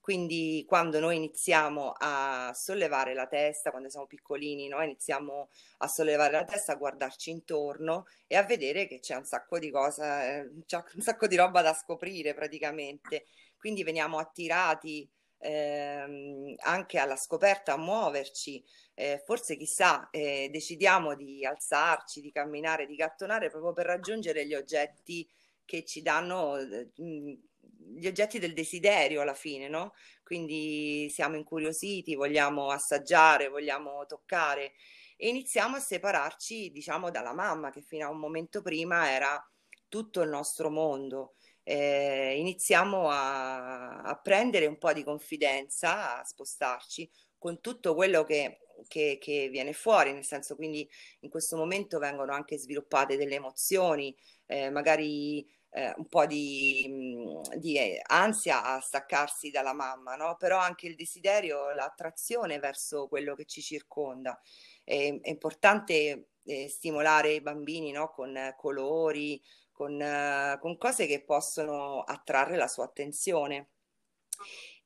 Quindi 0.00 0.64
quando 0.66 0.98
noi 0.98 1.14
iniziamo 1.14 1.92
a 1.96 2.50
sollevare 2.54 3.14
la 3.14 3.28
testa, 3.28 3.70
quando 3.70 3.88
siamo 3.88 4.08
piccolini, 4.08 4.66
no? 4.66 4.82
iniziamo 4.82 5.48
a 5.78 5.86
sollevare 5.86 6.32
la 6.32 6.44
testa, 6.44 6.72
a 6.72 6.76
guardarci 6.76 7.30
intorno 7.30 8.06
e 8.26 8.34
a 8.34 8.42
vedere 8.42 8.88
che 8.88 8.98
c'è 8.98 9.14
un 9.14 9.24
sacco 9.24 9.60
di 9.60 9.70
cose, 9.70 10.02
eh, 10.02 10.64
c'è 10.66 10.82
un 10.94 11.02
sacco 11.02 11.28
di 11.28 11.36
roba 11.36 11.62
da 11.62 11.72
scoprire 11.72 12.34
praticamente. 12.34 13.26
Quindi 13.56 13.84
veniamo 13.84 14.18
attirati 14.18 15.08
ehm, 15.40 16.54
anche 16.58 16.98
alla 16.98 17.16
scoperta, 17.16 17.72
a 17.74 17.76
muoverci. 17.78 18.64
Eh, 18.94 19.22
forse 19.24 19.56
chissà, 19.56 20.08
eh, 20.10 20.48
decidiamo 20.52 21.14
di 21.16 21.44
alzarci, 21.44 22.20
di 22.20 22.30
camminare, 22.32 22.86
di 22.86 22.96
gattonare 22.96 23.50
proprio 23.50 23.72
per 23.72 23.86
raggiungere 23.86 24.46
gli 24.46 24.54
oggetti 24.54 25.28
che 25.64 25.84
ci 25.84 26.02
danno 26.02 26.56
eh, 26.58 26.90
gli 26.96 28.06
oggetti 28.06 28.38
del 28.38 28.52
desiderio 28.54 29.20
alla 29.22 29.34
fine, 29.34 29.68
no? 29.68 29.94
Quindi 30.22 31.08
siamo 31.10 31.36
incuriositi, 31.36 32.14
vogliamo 32.14 32.70
assaggiare, 32.70 33.48
vogliamo 33.48 34.06
toccare 34.06 34.72
e 35.16 35.28
iniziamo 35.28 35.76
a 35.76 35.80
separarci, 35.80 36.70
diciamo, 36.70 37.10
dalla 37.10 37.34
mamma 37.34 37.70
che 37.70 37.82
fino 37.82 38.06
a 38.06 38.10
un 38.10 38.18
momento 38.18 38.62
prima 38.62 39.10
era 39.10 39.42
tutto 39.88 40.22
il 40.22 40.28
nostro 40.30 40.70
mondo. 40.70 41.34
Eh, 41.62 42.36
iniziamo 42.38 43.08
a, 43.10 44.02
a, 44.02 44.16
prendere 44.16 44.66
un 44.66 44.78
po' 44.78 44.92
di 44.92 45.04
confidenza, 45.04 46.20
a 46.20 46.24
spostarci 46.24 47.10
con 47.38 47.60
tutto 47.60 47.94
quello 47.94 48.24
che, 48.24 48.60
che, 48.88 49.18
che 49.20 49.48
viene 49.50 49.72
fuori, 49.72 50.12
nel 50.12 50.24
senso 50.24 50.56
quindi 50.56 50.88
in 51.20 51.30
questo 51.30 51.56
momento 51.56 51.98
vengono 51.98 52.32
anche 52.32 52.58
sviluppate 52.58 53.16
delle 53.16 53.36
emozioni, 53.36 54.16
eh, 54.46 54.70
magari 54.70 55.46
eh, 55.70 55.92
un 55.96 56.08
po' 56.08 56.26
di, 56.26 56.84
mm, 56.88 57.58
di, 57.58 57.76
eh, 57.76 58.02
ansia 58.06 58.64
a 58.64 58.80
staccarsi 58.80 59.50
dalla 59.50 59.72
mamma, 59.72 60.16
no? 60.16 60.36
però 60.36 60.58
anche 60.58 60.86
il 60.86 60.96
desiderio, 60.96 61.72
l'attrazione 61.72 62.58
verso 62.58 63.08
quello 63.08 63.34
che 63.34 63.44
ci 63.44 63.62
circonda. 63.62 64.40
È, 64.84 65.18
è 65.20 65.28
importante 65.28 66.30
eh, 66.44 66.68
stimolare 66.68 67.32
i 67.32 67.40
bambini 67.40 67.92
no? 67.92 68.10
con 68.10 68.54
colori, 68.56 69.40
con, 69.80 69.94
uh, 69.94 70.58
con, 70.58 70.76
cose 70.76 71.06
che 71.06 71.22
possono 71.22 72.02
attrarre 72.02 72.56
la 72.56 72.68
sua 72.68 72.84
attenzione. 72.84 73.70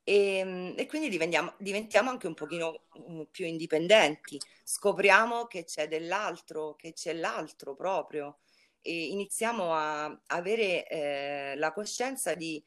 E, 0.03 0.41
mm, 0.45 0.73
e 0.77 0.85
quindi 0.85 1.09
diventiamo, 1.09 1.53
diventiamo, 1.57 2.09
anche 2.09 2.27
un 2.27 2.33
pochino 2.33 2.85
mm, 2.97 3.23
più 3.29 3.45
indipendenti, 3.45 4.39
scopriamo 4.63 5.47
che 5.47 5.65
c'è 5.65 5.89
dell'altro, 5.89 6.75
che 6.75 6.93
c'è 6.93 7.11
l'altro 7.13 7.75
proprio 7.75 8.39
e 8.81 9.07
iniziamo 9.07 9.73
a 9.73 10.05
avere 10.27 10.87
eh, 10.87 11.55
la 11.57 11.73
coscienza 11.73 12.33
di 12.35 12.63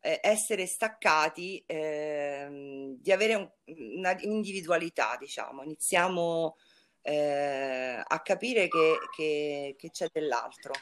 eh, 0.00 0.20
essere 0.22 0.66
staccati, 0.66 1.64
eh, 1.66 2.94
di 2.96 3.10
avere 3.10 3.34
un, 3.34 3.50
una 3.96 4.16
individualità, 4.20 5.16
diciamo, 5.18 5.62
iniziamo 5.64 6.56
eh, 7.02 8.02
a 8.06 8.20
capire 8.22 8.68
che, 8.68 8.98
che, 9.16 9.74
che 9.76 9.90
c'è 9.90 10.08
dell'altro. 10.12 10.72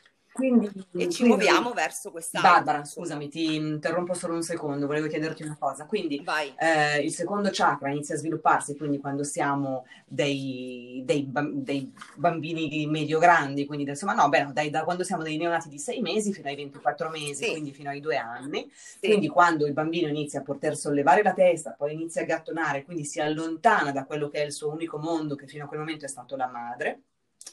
Quindi, 0.40 0.70
e 0.92 1.10
ci 1.10 1.24
quindi, 1.24 1.44
muoviamo 1.44 1.72
verso 1.72 2.10
questa. 2.10 2.40
Barbara, 2.40 2.82
scusami, 2.84 3.28
ti 3.28 3.56
interrompo 3.56 4.14
solo 4.14 4.32
un 4.32 4.42
secondo, 4.42 4.86
volevo 4.86 5.06
chiederti 5.06 5.42
una 5.42 5.56
cosa. 5.58 5.84
Quindi 5.84 6.24
eh, 6.56 7.00
il 7.00 7.12
secondo 7.12 7.50
chakra 7.52 7.90
inizia 7.90 8.14
a 8.14 8.18
svilupparsi 8.18 8.76
quindi 8.76 8.98
quando 8.98 9.22
siamo 9.22 9.86
dei, 10.06 11.02
dei, 11.04 11.30
dei 11.52 11.92
bambini 12.14 12.86
medio-grandi, 12.86 13.66
quindi 13.66 13.88
insomma 13.88 14.14
no, 14.14 14.30
beh, 14.30 14.48
dai, 14.52 14.70
da 14.70 14.82
quando 14.84 15.04
siamo 15.04 15.22
dei 15.22 15.36
neonati 15.36 15.68
di 15.68 15.78
sei 15.78 16.00
mesi 16.00 16.32
fino 16.32 16.48
ai 16.48 16.56
24 16.56 17.10
mesi, 17.10 17.44
sì. 17.44 17.50
quindi 17.50 17.72
fino 17.72 17.90
ai 17.90 18.00
due 18.00 18.16
anni. 18.16 18.70
Sì. 18.72 19.08
Quindi 19.08 19.28
quando 19.28 19.66
il 19.66 19.74
bambino 19.74 20.08
inizia 20.08 20.40
a 20.40 20.42
poter 20.42 20.74
sollevare 20.74 21.22
la 21.22 21.34
testa, 21.34 21.74
poi 21.76 21.92
inizia 21.92 22.22
a 22.22 22.24
gattonare, 22.24 22.84
quindi 22.84 23.04
si 23.04 23.20
allontana 23.20 23.92
da 23.92 24.04
quello 24.06 24.30
che 24.30 24.42
è 24.42 24.46
il 24.46 24.52
suo 24.52 24.72
unico 24.72 24.98
mondo, 24.98 25.34
che 25.34 25.46
fino 25.46 25.64
a 25.64 25.66
quel 25.68 25.80
momento 25.80 26.06
è 26.06 26.08
stato 26.08 26.34
la 26.36 26.46
madre 26.46 27.02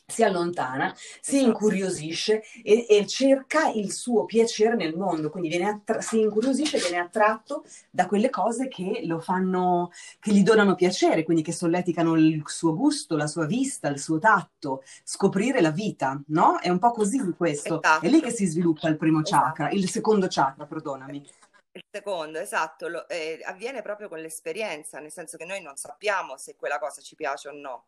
si 0.05 0.23
allontana, 0.23 0.93
si 0.95 1.35
esatto. 1.35 1.49
incuriosisce 1.49 2.43
e, 2.63 2.85
e, 2.89 3.05
cerca 3.07 3.69
il 3.69 3.91
suo 3.91 4.25
piacere 4.25 4.75
nel 4.75 4.95
mondo, 4.95 5.29
quindi 5.29 5.55
attra- 5.61 6.01
si 6.01 6.19
incuriosisce 6.19 6.77
e 6.77 6.81
viene 6.81 6.99
attratto 6.99 7.63
da 7.89 8.05
quelle 8.05 8.29
cose 8.29 8.67
che 8.67 9.01
lo 9.03 9.19
fanno, 9.19 9.91
che 10.19 10.31
gli 10.31 10.43
donano 10.43 10.75
piacere, 10.75 11.23
quindi 11.23 11.43
che 11.43 11.51
solleticano 11.51 12.15
il 12.15 12.43
suo 12.45 12.75
gusto, 12.75 13.15
la 13.15 13.27
sua 13.27 13.45
vista, 13.45 13.87
il 13.87 13.99
suo 13.99 14.19
tatto, 14.19 14.83
scoprire 15.03 15.61
la 15.61 15.71
vita, 15.71 16.21
no? 16.27 16.59
È 16.59 16.69
un 16.69 16.79
po' 16.79 16.91
così 16.91 17.17
questo. 17.35 17.81
Esatto. 17.81 18.05
È 18.05 18.09
lì 18.09 18.21
che 18.21 18.31
si 18.31 18.45
sviluppa 18.45 18.87
il 18.87 18.97
primo 18.97 19.21
esatto. 19.21 19.45
chakra, 19.45 19.69
il 19.71 19.89
secondo 19.89 20.27
chakra, 20.29 20.65
perdonami. 20.65 21.25
Il 21.71 21.83
secondo, 21.91 22.39
esatto, 22.39 22.87
lo, 22.87 23.07
eh, 23.07 23.39
avviene 23.43 23.83
proprio 23.83 24.09
con 24.09 24.19
l'esperienza, 24.19 24.99
nel 24.99 25.11
senso 25.11 25.37
che 25.37 25.45
noi 25.45 25.61
non 25.61 25.75
sappiamo 25.75 26.35
se 26.37 26.55
quella 26.55 26.79
cosa 26.79 27.01
ci 27.01 27.13
piace 27.15 27.49
o 27.49 27.51
no, 27.51 27.85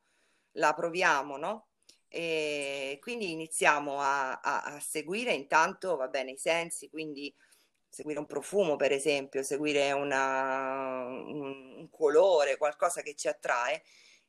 la 0.54 0.74
proviamo, 0.74 1.38
no? 1.38 1.69
E 2.12 2.98
quindi 3.02 3.32
iniziamo 3.32 4.00
a, 4.00 4.40
a, 4.40 4.64
a 4.64 4.80
seguire 4.80 5.32
intanto, 5.34 5.96
va 5.96 6.08
bene, 6.08 6.32
i 6.32 6.38
sensi, 6.38 6.90
quindi 6.90 7.34
seguire 7.88 8.20
un 8.20 8.26
profumo, 8.26 8.76
per 8.76 8.92
esempio, 8.92 9.44
seguire 9.44 9.92
una, 9.92 11.06
un, 11.06 11.76
un, 11.78 11.90
colore, 11.90 12.58
qualcosa 12.58 13.02
che 13.02 13.16
ci 13.16 13.28
attrae 13.28 13.84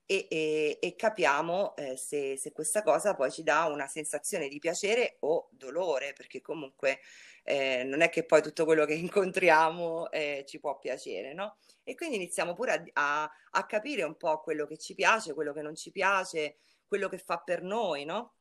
e, 0.07 0.27
e, 0.29 0.79
e 0.81 0.97
capiamo 0.97 1.77
eh, 1.77 1.97
se, 1.97 2.37
se, 2.37 2.53
questa 2.53 2.83
cosa 2.83 3.15
poi 3.15 3.31
ci 3.31 3.43
dà 3.43 3.67
una 3.67 3.87
sensazione 3.87 4.49
di 4.49 4.59
piacere 4.59 5.17
o 5.21 5.49
dolore, 5.53 6.13
perché 6.15 6.41
comunque 6.41 7.01
eh, 7.45 7.85
non 7.85 8.01
è 8.01 8.09
che 8.09 8.25
poi 8.25 8.43
tutto 8.43 8.65
quello 8.65 8.85
che 8.85 8.95
incontriamo 8.95 10.11
eh, 10.11 10.45
ci 10.47 10.59
può 10.59 10.79
piacere, 10.79 11.33
no? 11.33 11.59
E 11.85 11.95
quindi 11.95 12.17
iniziamo 12.17 12.55
pure 12.55 12.91
a, 12.95 13.23
a, 13.23 13.31
a 13.53 13.67
capire 13.67 14.03
un 14.03 14.17
po' 14.17 14.41
quello 14.41 14.67
che 14.67 14.77
ci 14.79 14.95
piace, 14.95 15.35
quello 15.35 15.53
che 15.53 15.63
non 15.63 15.75
ci 15.75 15.91
piace 15.91 16.59
quello 16.91 17.09
che 17.09 17.19
fa 17.19 17.39
per 17.39 17.63
noi, 17.63 18.05
no? 18.05 18.35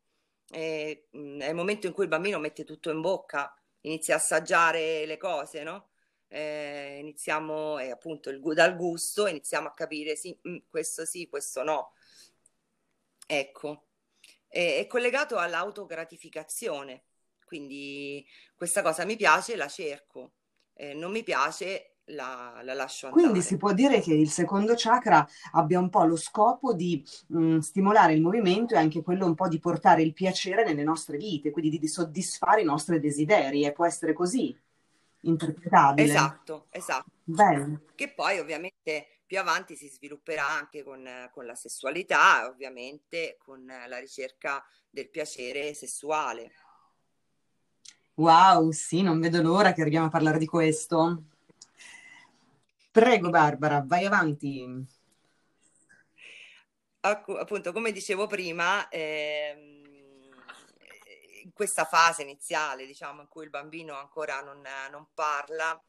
E, 0.49 1.07
mh, 1.11 1.41
è 1.41 1.49
il 1.49 1.53
momento 1.55 1.85
in 1.85 1.93
cui 1.93 2.05
il 2.05 2.09
bambino 2.09 2.39
mette 2.39 2.63
tutto 2.63 2.89
in 2.89 2.99
bocca, 2.99 3.53
inizia 3.81 4.15
a 4.15 4.17
assaggiare 4.17 5.05
le 5.05 5.17
cose, 5.17 5.61
no? 5.61 5.91
Eh, 6.27 6.97
iniziamo 6.99 7.77
eh, 7.77 7.91
appunto 7.91 8.31
il, 8.31 8.39
dal 8.41 8.75
gusto, 8.75 9.27
iniziamo 9.27 9.67
a 9.67 9.73
capire 9.75 10.15
sì, 10.15 10.35
mh, 10.41 10.57
questo 10.67 11.05
sì, 11.05 11.27
questo 11.29 11.61
no. 11.61 11.93
Ecco, 13.27 13.89
è, 14.47 14.79
è 14.79 14.87
collegato 14.87 15.37
all'autogratificazione, 15.37 17.03
quindi 17.45 18.25
questa 18.55 18.81
cosa 18.81 19.05
mi 19.05 19.15
piace, 19.15 19.55
la 19.55 19.67
cerco, 19.67 20.33
eh, 20.73 20.95
non 20.95 21.11
mi 21.11 21.21
piace, 21.21 21.88
la, 22.09 22.59
la 22.63 22.73
lascio 22.73 23.07
andare. 23.07 23.23
Quindi 23.23 23.41
si 23.41 23.57
può 23.57 23.73
dire 23.73 23.99
che 24.01 24.13
il 24.13 24.29
secondo 24.29 24.73
chakra 24.75 25.27
abbia 25.53 25.79
un 25.79 25.89
po' 25.89 26.03
lo 26.03 26.15
scopo 26.15 26.73
di 26.73 27.03
mh, 27.27 27.39
mm, 27.39 27.57
stimolare 27.59 28.13
il 28.13 28.21
movimento 28.21 28.75
e 28.75 28.77
anche 28.77 29.01
quello 29.01 29.25
un 29.25 29.35
po' 29.35 29.47
di 29.47 29.59
portare 29.59 30.01
il 30.01 30.13
piacere 30.13 30.63
nelle 30.63 30.83
nostre 30.83 31.17
vite, 31.17 31.51
quindi 31.51 31.71
di, 31.71 31.79
di 31.79 31.87
soddisfare 31.87 32.61
i 32.61 32.65
nostri 32.65 32.99
desideri 32.99 33.65
e 33.65 33.71
può 33.71 33.85
essere 33.85 34.13
così 34.13 34.57
interpretabile. 35.21 36.07
Esatto, 36.07 36.67
esatto. 36.69 37.09
Bello. 37.23 37.81
Che 37.95 38.13
poi 38.13 38.39
ovviamente 38.39 39.19
più 39.25 39.39
avanti 39.39 39.75
si 39.75 39.87
svilupperà 39.87 40.47
anche 40.47 40.83
con, 40.83 41.07
con 41.31 41.45
la 41.45 41.55
sessualità, 41.55 42.47
ovviamente 42.47 43.37
con 43.37 43.63
la 43.65 43.99
ricerca 43.99 44.63
del 44.89 45.09
piacere 45.09 45.73
sessuale. 45.73 46.51
Wow, 48.15 48.71
sì, 48.71 49.01
non 49.01 49.19
vedo 49.19 49.41
l'ora 49.41 49.71
che 49.71 49.81
arriviamo 49.81 50.07
a 50.07 50.09
parlare 50.09 50.39
di 50.39 50.47
questo. 50.47 51.23
Prego 52.99 53.29
Barbara, 53.29 53.81
vai 53.87 54.03
avanti. 54.03 54.85
Appunto, 56.99 57.71
come 57.71 57.93
dicevo 57.93 58.27
prima, 58.27 58.89
ehm, 58.89 60.33
questa 61.53 61.85
fase 61.85 62.23
iniziale, 62.23 62.85
diciamo, 62.85 63.21
in 63.21 63.29
cui 63.29 63.45
il 63.45 63.51
bambino 63.51 63.97
ancora 63.97 64.41
non, 64.41 64.61
non 64.91 65.07
parla 65.13 65.81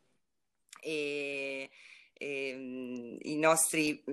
e, 0.81 1.69
e 2.12 2.49
ehm, 2.49 3.17
i 3.23 3.38
nostri 3.38 4.05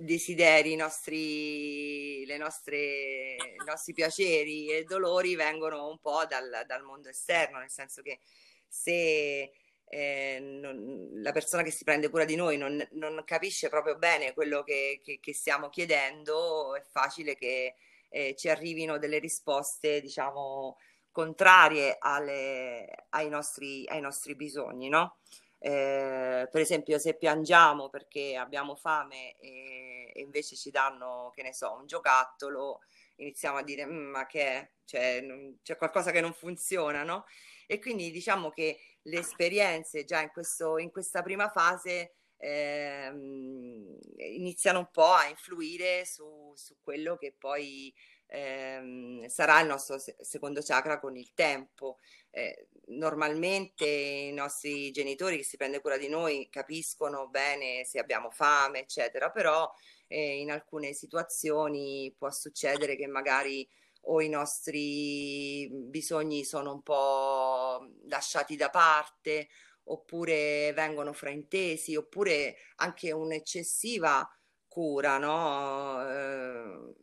desideri, 0.00 0.72
i 0.72 0.76
nostri, 0.76 2.26
nostre, 2.38 3.36
i 3.36 3.64
nostri 3.64 3.92
piaceri 3.92 4.68
e 4.68 4.82
dolori 4.82 5.36
vengono 5.36 5.88
un 5.88 6.00
po' 6.00 6.24
dal, 6.26 6.64
dal 6.66 6.82
mondo 6.82 7.08
esterno, 7.08 7.60
nel 7.60 7.70
senso 7.70 8.02
che 8.02 8.18
se 8.66 9.52
eh, 9.94 10.38
non, 10.40 11.10
la 11.16 11.32
persona 11.32 11.62
che 11.62 11.70
si 11.70 11.84
prende 11.84 12.08
cura 12.08 12.24
di 12.24 12.34
noi 12.34 12.56
non, 12.56 12.82
non 12.92 13.22
capisce 13.26 13.68
proprio 13.68 13.98
bene 13.98 14.32
quello 14.32 14.62
che, 14.62 15.02
che, 15.04 15.18
che, 15.20 15.34
stiamo 15.34 15.68
chiedendo, 15.68 16.74
è 16.74 16.80
facile 16.80 17.34
che 17.34 17.74
eh, 18.08 18.34
ci 18.34 18.48
arrivino 18.48 18.96
delle 18.96 19.18
risposte, 19.18 20.00
diciamo, 20.00 20.78
contrarie 21.10 21.96
alle, 21.98 23.06
ai, 23.10 23.28
nostri, 23.28 23.86
ai 23.86 24.00
nostri 24.00 24.34
bisogni, 24.34 24.88
no? 24.88 25.18
Eh, 25.58 26.48
per 26.50 26.60
esempio, 26.62 26.98
se 26.98 27.14
piangiamo 27.14 27.90
perché 27.90 28.34
abbiamo 28.34 28.74
fame 28.74 29.36
e, 29.40 30.10
e, 30.14 30.20
invece 30.22 30.56
ci 30.56 30.70
danno, 30.70 31.30
che 31.34 31.42
ne 31.42 31.52
so, 31.52 31.76
un 31.78 31.86
giocattolo, 31.86 32.80
iniziamo 33.16 33.58
a 33.58 33.62
dire: 33.62 33.84
mm, 33.84 34.10
Ma 34.10 34.24
che 34.24 34.46
è? 34.46 34.70
Cioè, 34.86 35.20
non, 35.20 35.58
c'è 35.62 35.76
qualcosa 35.76 36.10
che 36.12 36.22
non 36.22 36.32
funziona, 36.32 37.02
no? 37.02 37.26
E 37.66 37.78
quindi 37.78 38.10
diciamo 38.10 38.50
che 38.50 38.78
le 39.02 39.18
esperienze 39.18 40.04
già 40.04 40.20
in, 40.20 40.30
questo, 40.30 40.78
in 40.78 40.90
questa 40.90 41.22
prima 41.22 41.48
fase 41.48 42.14
ehm, 42.36 43.98
iniziano 44.16 44.80
un 44.80 44.90
po' 44.90 45.12
a 45.12 45.28
influire 45.28 46.04
su, 46.04 46.52
su 46.56 46.76
quello 46.80 47.16
che 47.16 47.34
poi 47.38 47.92
ehm, 48.26 49.26
sarà 49.28 49.60
il 49.60 49.68
nostro 49.68 49.96
secondo 50.20 50.60
chakra 50.62 50.98
con 50.98 51.16
il 51.16 51.32
tempo. 51.34 51.98
Eh, 52.30 52.68
normalmente 52.86 53.86
i 53.86 54.32
nostri 54.32 54.90
genitori 54.90 55.36
che 55.36 55.44
si 55.44 55.56
prende 55.56 55.80
cura 55.80 55.98
di 55.98 56.08
noi 56.08 56.48
capiscono 56.50 57.28
bene 57.28 57.84
se 57.84 57.98
abbiamo 57.98 58.30
fame, 58.30 58.80
eccetera, 58.80 59.30
però 59.30 59.70
eh, 60.08 60.40
in 60.40 60.50
alcune 60.50 60.92
situazioni 60.92 62.14
può 62.16 62.30
succedere 62.30 62.96
che 62.96 63.06
magari 63.06 63.68
o 64.06 64.20
i 64.20 64.28
nostri 64.28 65.68
bisogni 65.72 66.44
sono 66.44 66.72
un 66.72 66.82
po' 66.82 67.88
lasciati 68.08 68.56
da 68.56 68.70
parte 68.70 69.48
oppure 69.84 70.72
vengono 70.74 71.12
fraintesi 71.12 71.96
oppure 71.96 72.56
anche 72.76 73.12
un'eccessiva 73.12 74.28
cura, 74.68 75.18
no? 75.18 76.08
Eh, 76.08 76.94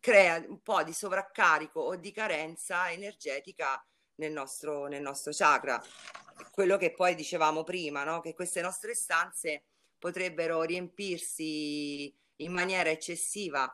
crea 0.00 0.44
un 0.48 0.60
po' 0.62 0.82
di 0.82 0.92
sovraccarico 0.92 1.80
o 1.80 1.96
di 1.96 2.10
carenza 2.10 2.90
energetica 2.90 3.82
nel 4.16 4.32
nostro, 4.32 4.86
nel 4.86 5.02
nostro 5.02 5.32
chakra. 5.32 5.80
Quello 6.50 6.76
che 6.76 6.92
poi 6.92 7.14
dicevamo 7.14 7.62
prima, 7.62 8.02
no? 8.04 8.20
che 8.20 8.34
queste 8.34 8.60
nostre 8.60 8.94
stanze 8.94 9.64
potrebbero 9.98 10.62
riempirsi 10.62 12.12
in 12.36 12.52
maniera 12.52 12.90
eccessiva 12.90 13.72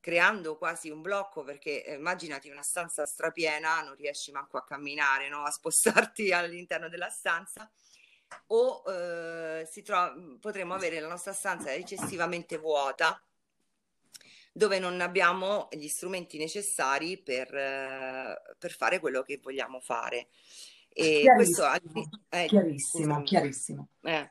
creando 0.00 0.56
quasi 0.56 0.88
un 0.88 1.02
blocco 1.02 1.44
perché 1.44 1.84
eh, 1.84 1.94
immaginati 1.94 2.48
una 2.48 2.62
stanza 2.62 3.06
strapiena, 3.06 3.82
non 3.82 3.94
riesci 3.94 4.32
manco 4.32 4.56
a 4.56 4.64
camminare, 4.64 5.28
no? 5.28 5.42
a 5.42 5.50
spostarti 5.50 6.32
all'interno 6.32 6.88
della 6.88 7.10
stanza 7.10 7.70
o 8.48 8.82
eh, 8.86 9.68
trova, 9.84 10.14
potremmo 10.40 10.74
avere 10.74 11.00
la 11.00 11.08
nostra 11.08 11.32
stanza 11.32 11.72
eccessivamente 11.72 12.58
vuota 12.58 13.20
dove 14.52 14.78
non 14.78 15.00
abbiamo 15.00 15.68
gli 15.70 15.88
strumenti 15.88 16.36
necessari 16.38 17.18
per, 17.18 17.54
eh, 17.54 18.42
per 18.58 18.72
fare 18.72 18.98
quello 18.98 19.22
che 19.22 19.38
vogliamo 19.40 19.80
fare. 19.80 20.28
E 20.92 21.20
chiarissimo, 21.20 21.34
questo 21.36 22.08
eh, 22.30 22.46
chiarissimo, 22.46 23.22
chiarissimo. 23.22 23.88
Eh. 24.02 24.30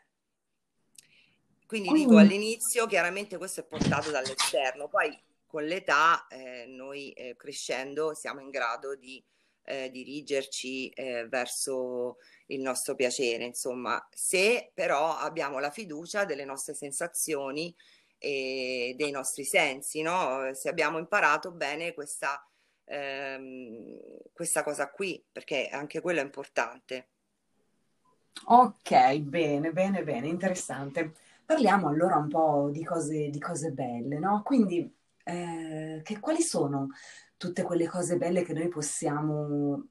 Quindi, 1.66 1.88
Quindi 1.88 2.08
dico 2.08 2.18
all'inizio, 2.18 2.86
chiaramente 2.86 3.38
questo 3.38 3.62
è 3.62 3.64
portato 3.64 4.12
dall'esterno, 4.12 4.90
poi 4.90 5.18
con 5.50 5.64
l'età 5.66 6.28
eh, 6.28 6.66
noi 6.68 7.12
eh, 7.14 7.36
crescendo 7.36 8.14
siamo 8.14 8.40
in 8.40 8.52
grado 8.52 8.96
di 8.96 9.22
eh, 9.64 9.90
dirigerci 9.90 10.90
eh, 10.90 11.28
verso 11.28 12.18
il 12.48 12.62
nostro 12.62 12.94
piacere, 12.94 13.46
insomma, 13.46 14.08
se 14.12 14.70
però 14.76 15.18
abbiamo 15.18 15.58
la 15.58 15.72
fiducia 15.72 16.24
delle 16.24 16.46
nostre 16.46 16.76
sensazioni 16.76 17.76
e 18.20 18.94
dei 18.96 19.10
nostri 19.10 19.44
sensi, 19.44 20.02
no? 20.04 20.54
Se 20.54 20.70
abbiamo 20.70 21.00
imparato 21.00 21.52
bene 21.52 21.94
questa, 21.94 22.48
ehm, 22.86 23.98
questa 24.32 24.64
cosa 24.64 24.92
qui, 24.92 25.24
perché 25.32 25.68
anche 25.68 26.00
quello 26.00 26.20
è 26.20 26.24
importante. 26.24 27.10
Ok, 28.46 29.18
bene, 29.20 29.72
bene, 29.72 30.04
bene, 30.04 30.28
interessante. 30.28 31.14
Parliamo 31.46 31.88
allora 31.88 32.18
un 32.18 32.28
po' 32.28 32.70
di 32.72 32.84
cose, 32.84 33.30
di 33.30 33.40
cose 33.40 33.72
belle, 33.72 34.20
no? 34.20 34.44
Quindi, 34.44 34.99
eh, 35.30 36.02
che, 36.04 36.20
quali 36.20 36.42
sono 36.42 36.90
tutte 37.38 37.64
quelle 37.64 37.88
cose 37.88 38.18
belle 38.18 38.44
che 38.44 38.54
noi 38.54 38.68
possiamo 38.68 39.88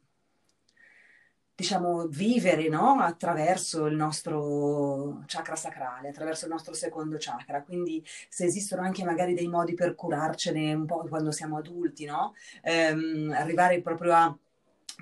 diciamo, 1.58 2.06
vivere 2.06 2.68
no? 2.68 3.00
attraverso 3.00 3.86
il 3.86 3.96
nostro 3.96 5.24
chakra 5.26 5.56
sacrale, 5.56 6.10
attraverso 6.10 6.44
il 6.44 6.52
nostro 6.52 6.72
secondo 6.72 7.16
chakra. 7.18 7.64
Quindi 7.64 8.00
se 8.28 8.44
esistono 8.44 8.82
anche 8.82 9.02
magari 9.02 9.34
dei 9.34 9.48
modi 9.48 9.74
per 9.74 9.96
curarcene 9.96 10.72
un 10.72 10.86
po' 10.86 11.04
quando 11.08 11.32
siamo 11.32 11.58
adulti, 11.58 12.04
no? 12.04 12.34
Ehm, 12.62 13.32
arrivare 13.36 13.80
proprio 13.82 14.14
a 14.14 14.38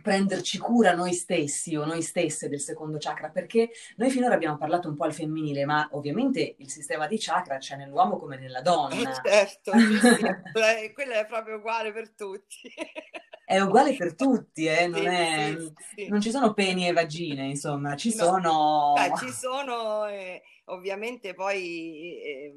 prenderci 0.02 0.58
cura 0.58 0.94
noi 0.94 1.12
stessi 1.12 1.74
o 1.76 1.84
noi 1.84 2.02
stesse 2.02 2.48
del 2.48 2.60
secondo 2.60 2.98
chakra, 2.98 3.30
perché 3.30 3.70
noi 3.96 4.10
finora 4.10 4.34
abbiamo 4.34 4.56
parlato 4.56 4.88
un 4.88 4.96
po' 4.96 5.04
al 5.04 5.14
femminile, 5.14 5.64
ma 5.64 5.88
ovviamente 5.92 6.56
il 6.58 6.70
sistema 6.70 7.06
di 7.06 7.16
chakra 7.18 7.58
c'è 7.58 7.76
nell'uomo 7.76 8.18
come 8.18 8.36
nella 8.36 8.60
donna. 8.60 8.94
Eh 8.94 9.14
certo, 9.24 9.72
sì, 9.72 9.98
quello 10.92 11.12
è 11.12 11.26
proprio 11.26 11.56
uguale 11.56 11.92
per 11.92 12.10
tutti. 12.10 12.72
È 13.44 13.60
uguale 13.60 13.94
per 13.94 14.16
tutti, 14.16 14.66
eh? 14.66 14.88
non, 14.88 15.06
è, 15.06 15.54
non, 16.08 16.20
ci 16.20 16.30
sono 16.30 16.52
peni 16.52 16.88
e 16.88 16.92
vagine, 16.92 17.46
insomma, 17.46 17.94
ci 17.94 18.14
no. 18.16 18.24
sono... 18.24 18.92
Beh, 18.96 19.12
ci 19.18 19.30
sono, 19.30 20.06
eh, 20.06 20.42
ovviamente 20.64 21.32
poi 21.32 22.20
eh, 22.22 22.54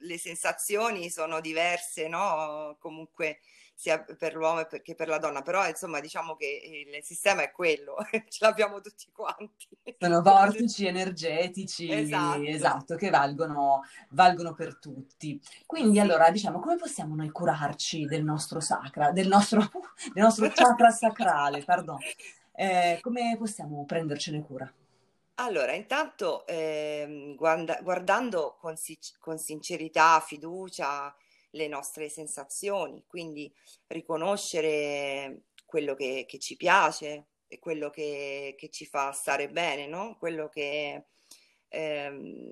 le 0.00 0.18
sensazioni 0.18 1.08
sono 1.08 1.40
diverse, 1.40 2.08
no? 2.08 2.76
Comunque 2.78 3.38
sia 3.74 3.98
per 4.02 4.34
l'uomo 4.34 4.64
che 4.64 4.94
per 4.94 5.08
la 5.08 5.18
donna, 5.18 5.42
però 5.42 5.66
insomma 5.66 6.00
diciamo 6.00 6.36
che 6.36 6.86
il 6.94 7.04
sistema 7.04 7.42
è 7.42 7.50
quello, 7.50 7.96
ce 8.28 8.38
l'abbiamo 8.40 8.80
tutti 8.80 9.06
quanti. 9.12 9.68
Sono 9.98 10.22
vortici 10.22 10.86
energetici, 10.86 11.90
esatto, 11.90 12.42
esatto 12.42 12.94
che 12.96 13.10
valgono, 13.10 13.82
valgono, 14.10 14.54
per 14.54 14.78
tutti. 14.78 15.40
Quindi 15.66 15.94
sì. 15.94 16.00
allora 16.00 16.30
diciamo 16.30 16.60
come 16.60 16.76
possiamo 16.76 17.14
noi 17.14 17.30
curarci 17.30 18.04
del 18.06 18.24
nostro 18.24 18.60
sacra, 18.60 19.10
del 19.10 19.26
nostro, 19.26 19.60
del 20.14 20.22
nostro 20.22 20.48
chakra 20.48 20.90
sacrale, 20.90 21.62
pardon, 21.64 21.98
eh, 22.52 22.98
come 23.02 23.36
possiamo 23.36 23.84
prendercene 23.84 24.42
cura? 24.42 24.72
Allora, 25.38 25.72
intanto 25.72 26.46
eh, 26.46 27.34
guarda, 27.36 27.80
guardando 27.82 28.56
con, 28.60 28.76
con 29.18 29.36
sincerità, 29.36 30.20
fiducia, 30.20 31.12
le 31.54 31.68
nostre 31.68 32.08
sensazioni, 32.08 33.04
quindi 33.06 33.52
riconoscere 33.88 35.44
quello 35.64 35.94
che, 35.94 36.24
che 36.26 36.38
ci 36.38 36.56
piace 36.56 37.28
e 37.46 37.58
quello 37.58 37.90
che, 37.90 38.54
che, 38.56 38.70
ci 38.70 38.86
fa 38.86 39.12
stare 39.12 39.48
bene, 39.48 39.86
no? 39.86 40.16
Quello 40.18 40.48
che 40.48 41.06
ehm, 41.68 42.50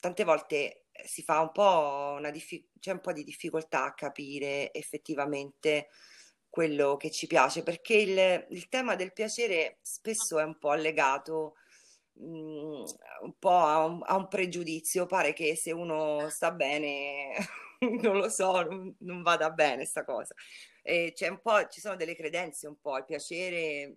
tante 0.00 0.24
volte 0.24 0.86
si 1.04 1.22
fa 1.22 1.40
un 1.40 1.52
po' 1.52 2.14
una 2.18 2.30
diffi- 2.30 2.68
c'è 2.78 2.92
un 2.92 3.00
po' 3.00 3.12
di 3.12 3.24
difficoltà 3.24 3.84
a 3.84 3.94
capire 3.94 4.72
effettivamente 4.72 5.88
quello 6.48 6.96
che 6.96 7.10
ci 7.10 7.26
piace, 7.26 7.62
perché 7.62 7.94
il, 7.94 8.46
il 8.50 8.68
tema 8.68 8.94
del 8.94 9.12
piacere 9.12 9.78
spesso 9.82 10.38
è 10.38 10.44
un 10.44 10.58
po' 10.58 10.74
legato 10.74 11.56
mm, 12.20 12.84
un 13.22 13.38
po' 13.38 13.50
a 13.50 13.84
un, 13.84 14.00
a 14.04 14.16
un 14.16 14.28
pregiudizio, 14.28 15.06
pare 15.06 15.32
che 15.32 15.54
se 15.56 15.72
uno 15.72 16.28
sta 16.30 16.50
bene 16.52 17.34
non 18.02 18.16
lo 18.16 18.28
so, 18.28 18.62
non, 18.62 18.94
non 19.00 19.22
vada 19.22 19.50
bene 19.50 19.84
sta 19.84 20.04
cosa. 20.04 20.34
E 20.82 21.12
c'è 21.14 21.28
un 21.28 21.40
po', 21.40 21.66
ci 21.68 21.80
sono 21.80 21.96
delle 21.96 22.14
credenze 22.14 22.66
un 22.66 22.78
po', 22.80 22.96
il 22.98 23.04
piacere 23.04 23.96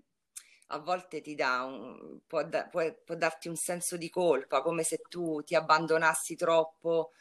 a 0.72 0.80
volte 0.80 1.22
ti 1.22 1.36
dà 1.36 1.64
un, 1.64 2.20
può, 2.28 2.44
da, 2.44 2.68
può, 2.68 2.84
può 3.04 3.16
darti 3.16 3.48
un 3.48 3.56
senso 3.56 3.98
di 3.98 4.10
colpa, 4.10 4.62
come 4.62 4.84
se 4.84 4.98
tu 5.10 5.42
ti 5.44 5.56
abbandonassi 5.56 6.36
troppo 6.36 7.12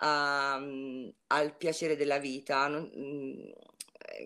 um, 0.00 1.12
al 1.28 1.56
piacere 1.56 1.96
della 1.96 2.18
vita. 2.18 2.66
Non, 2.68 2.90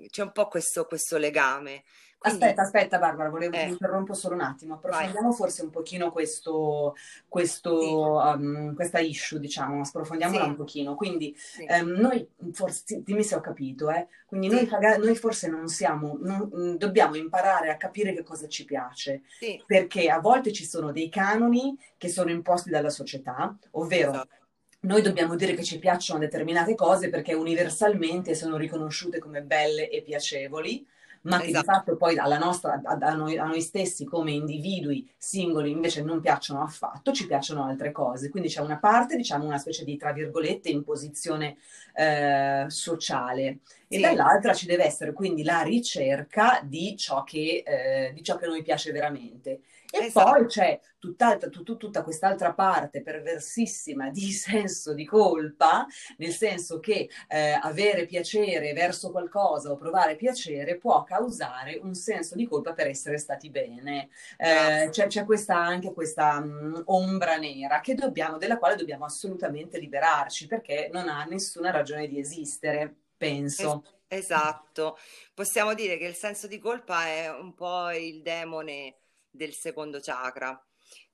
c'è 0.08 0.22
un 0.22 0.32
po' 0.32 0.48
questo, 0.48 0.84
questo 0.86 1.16
legame. 1.16 1.84
Quindi, 2.18 2.42
aspetta, 2.42 2.62
aspetta 2.62 2.98
Barbara, 2.98 3.28
volevo 3.28 3.54
eh, 3.56 3.68
interrompo 3.68 4.12
solo 4.12 4.34
un 4.34 4.40
attimo, 4.40 4.74
approfondiamo 4.74 5.28
vai. 5.28 5.36
forse 5.36 5.62
un 5.62 5.70
pochino 5.70 6.10
questo, 6.10 6.96
questo, 7.28 7.80
sì. 7.80 7.92
um, 7.92 8.74
questa 8.74 8.98
issue, 8.98 9.38
diciamo, 9.38 9.82
approfondiamola 9.82 10.42
sì. 10.42 10.48
un 10.48 10.56
pochino. 10.56 10.94
Quindi 10.96 11.32
sì. 11.36 11.64
um, 11.68 11.90
noi, 11.90 12.28
forse, 12.50 13.02
dimmi 13.04 13.22
se 13.22 13.36
ho 13.36 13.40
capito, 13.40 13.88
eh? 13.90 14.08
quindi 14.26 14.48
noi, 14.48 14.68
noi, 14.98 15.14
forse 15.14 15.48
non 15.48 15.68
siamo, 15.68 16.18
non, 16.20 16.50
mm, 16.52 16.74
dobbiamo 16.74 17.14
imparare 17.14 17.70
a 17.70 17.76
capire 17.76 18.12
che 18.12 18.24
cosa 18.24 18.48
ci 18.48 18.64
piace, 18.64 19.22
perché 19.64 20.10
a 20.10 20.18
volte 20.18 20.52
ci 20.52 20.64
sono 20.64 20.90
dei 20.90 21.08
canoni 21.08 21.78
che 21.96 22.08
sono 22.08 22.30
imposti 22.30 22.68
dalla 22.70 22.90
società, 22.90 23.56
ovvero... 23.72 24.10
Esatto 24.10 24.36
noi 24.80 25.02
dobbiamo 25.02 25.34
dire 25.34 25.54
che 25.54 25.64
ci 25.64 25.78
piacciono 25.78 26.20
determinate 26.20 26.74
cose 26.74 27.08
perché 27.08 27.34
universalmente 27.34 28.34
sono 28.34 28.56
riconosciute 28.56 29.18
come 29.18 29.42
belle 29.42 29.88
e 29.88 30.02
piacevoli, 30.02 30.86
ma 31.22 31.40
che 31.40 31.48
esatto. 31.48 31.58
di 31.58 31.72
fatto 31.72 31.96
poi 31.96 32.16
alla 32.16 32.38
nostra, 32.38 32.80
a, 32.82 32.96
a, 33.00 33.12
noi, 33.12 33.36
a, 33.36 33.44
noi, 33.44 33.60
stessi 33.60 34.04
come 34.04 34.30
individui 34.30 35.10
singoli 35.16 35.70
invece 35.70 36.02
non 36.02 36.20
piacciono 36.20 36.62
affatto, 36.62 37.12
ci 37.12 37.26
piacciono 37.26 37.64
altre 37.64 37.90
cose. 37.90 38.30
Quindi 38.30 38.48
c'è 38.48 38.60
una 38.60 38.78
parte, 38.78 39.16
diciamo, 39.16 39.44
una 39.44 39.58
specie 39.58 39.84
di, 39.84 39.96
tra 39.96 40.12
virgolette, 40.12 40.68
imposizione 40.68 41.56
eh, 41.94 42.66
sociale 42.68 43.58
e 43.88 43.96
sì. 43.96 44.00
dall'altra 44.00 44.54
ci 44.54 44.66
deve 44.66 44.84
essere 44.84 45.12
quindi 45.12 45.42
la 45.42 45.62
ricerca 45.62 46.60
di 46.62 46.96
ciò 46.96 47.24
che, 47.24 47.64
eh, 47.66 48.12
di 48.14 48.22
ciò 48.22 48.36
che 48.36 48.46
noi 48.46 48.62
piace 48.62 48.92
veramente. 48.92 49.60
E 49.90 50.04
esatto. 50.04 50.30
poi 50.30 50.46
c'è 50.46 50.80
tut, 50.98 51.76
tutta 51.78 52.02
quest'altra 52.02 52.52
parte 52.52 53.02
perversissima 53.02 54.10
di 54.10 54.30
senso 54.32 54.92
di 54.92 55.04
colpa, 55.06 55.86
nel 56.18 56.32
senso 56.32 56.78
che 56.78 57.08
eh, 57.28 57.58
avere 57.60 58.06
piacere 58.06 58.72
verso 58.72 59.10
qualcosa 59.10 59.70
o 59.70 59.76
provare 59.76 60.16
piacere 60.16 60.76
può 60.76 61.02
causare 61.04 61.78
un 61.82 61.94
senso 61.94 62.34
di 62.34 62.46
colpa 62.46 62.74
per 62.74 62.86
essere 62.86 63.18
stati 63.18 63.50
bene. 63.50 64.10
Eh, 64.36 64.88
c'è, 64.90 65.06
c'è 65.06 65.24
questa, 65.24 65.56
anche 65.56 65.92
questa 65.92 66.38
mh, 66.40 66.82
ombra 66.86 67.36
nera 67.36 67.80
dobbiamo, 67.94 68.36
della 68.38 68.58
quale 68.58 68.76
dobbiamo 68.76 69.04
assolutamente 69.04 69.78
liberarci 69.78 70.46
perché 70.46 70.88
non 70.92 71.08
ha 71.08 71.24
nessuna 71.24 71.70
ragione 71.70 72.06
di 72.06 72.18
esistere, 72.18 72.94
penso. 73.16 73.82
esatto, 74.08 74.98
possiamo 75.34 75.74
dire 75.74 75.96
che 75.96 76.06
il 76.06 76.14
senso 76.14 76.46
di 76.46 76.58
colpa 76.58 77.06
è 77.06 77.30
un 77.30 77.54
po' 77.54 77.90
il 77.90 78.22
demone 78.22 78.96
del 79.30 79.52
secondo 79.54 80.00
chakra. 80.00 80.60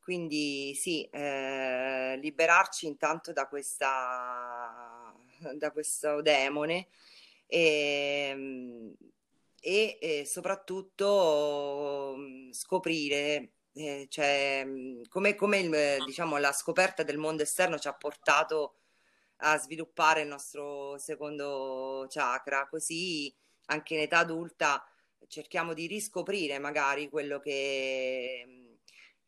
Quindi 0.01 0.75
sì, 0.75 1.09
eh, 1.11 2.19
liberarci 2.21 2.87
intanto 2.87 3.33
da, 3.33 3.47
questa, 3.47 5.15
da 5.55 5.71
questo 5.71 6.21
demone 6.21 6.89
e, 7.47 8.95
e, 9.61 9.99
e 10.01 10.25
soprattutto 10.27 12.15
mm, 12.19 12.51
scoprire 12.51 13.53
eh, 13.75 14.07
cioè, 14.09 14.63
mm, 14.65 15.03
come, 15.09 15.35
come 15.35 15.59
il, 15.59 16.05
diciamo, 16.05 16.37
la 16.39 16.53
scoperta 16.53 17.03
del 17.03 17.19
mondo 17.19 17.43
esterno 17.43 17.79
ci 17.79 17.89
ha 17.89 17.95
portato 17.95 18.77
a 19.39 19.59
sviluppare 19.59 20.23
il 20.23 20.29
nostro 20.29 20.97
secondo 20.99 22.07
chakra, 22.09 22.67
così 22.69 23.35
anche 23.67 23.95
in 23.95 24.01
età 24.01 24.19
adulta 24.19 24.85
cerchiamo 25.29 25.75
di 25.75 25.87
riscoprire 25.87 26.59
magari 26.59 27.09
quello 27.09 27.39
che, 27.41 28.73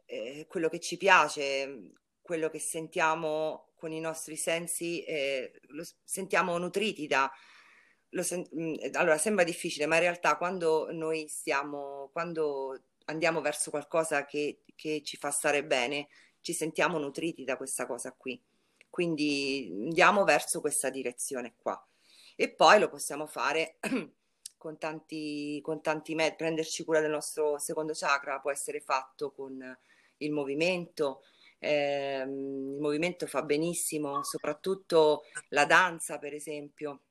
eh, 0.05 0.47
quello 0.49 0.69
che 0.69 0.81
ci 0.81 0.97
piace, 0.97 1.93
quello 2.21 2.49
che 2.49 2.59
sentiamo 2.59 3.73
con 3.77 3.93
i 3.93 4.01
nostri 4.01 4.37
sensi, 4.37 5.03
eh, 5.05 5.53
lo 5.69 5.85
sentiamo 6.05 6.57
nutriti 6.59 7.07
da... 7.07 7.31
Sen- 8.11 8.49
mm, 8.55 8.75
allora, 8.95 9.19
sembra 9.19 9.45
difficile, 9.45 9.87
ma 9.87 9.97
in 9.97 10.03
realtà 10.03 10.37
quando 10.37 10.89
noi 10.91 11.29
stiamo, 11.29 12.09
quando 12.13 12.85
andiamo 13.07 13.41
verso 13.41 13.71
qualcosa 13.71 14.25
che, 14.25 14.63
che 14.75 15.03
ci 15.05 15.17
fa 15.17 15.31
stare 15.31 15.65
bene, 15.65 16.09
ci 16.41 16.53
sentiamo 16.53 16.99
nutriti 16.99 17.45
da 17.45 17.57
questa 17.57 17.87
cosa 17.87 18.13
qui. 18.13 18.41
Quindi 18.89 19.69
andiamo 19.85 20.25
verso 20.25 20.61
questa 20.61 20.91
direzione 20.91 21.55
qua. 21.57 21.79
E 22.35 22.55
poi 22.55 22.79
lo 22.79 22.89
possiamo 22.89 23.27
fare 23.27 23.79
con 24.57 24.79
tanti, 24.79 25.61
con 25.63 25.81
tanti 25.83 26.15
metodi, 26.15 26.37
prenderci 26.37 26.85
cura 26.85 27.01
del 27.01 27.11
nostro 27.11 27.59
secondo 27.59 27.93
chakra 27.95 28.41
può 28.41 28.51
essere 28.51 28.81
fatto 28.81 29.33
con 29.33 29.79
il 30.19 30.33
movimento, 30.33 31.23
eh, 31.59 32.23
il 32.23 32.79
movimento 32.81 33.27
fa 33.27 33.43
benissimo, 33.43 34.23
soprattutto 34.23 35.25
la 35.51 35.67
danza 35.67 36.19
per 36.19 36.35
esempio, 36.35 37.03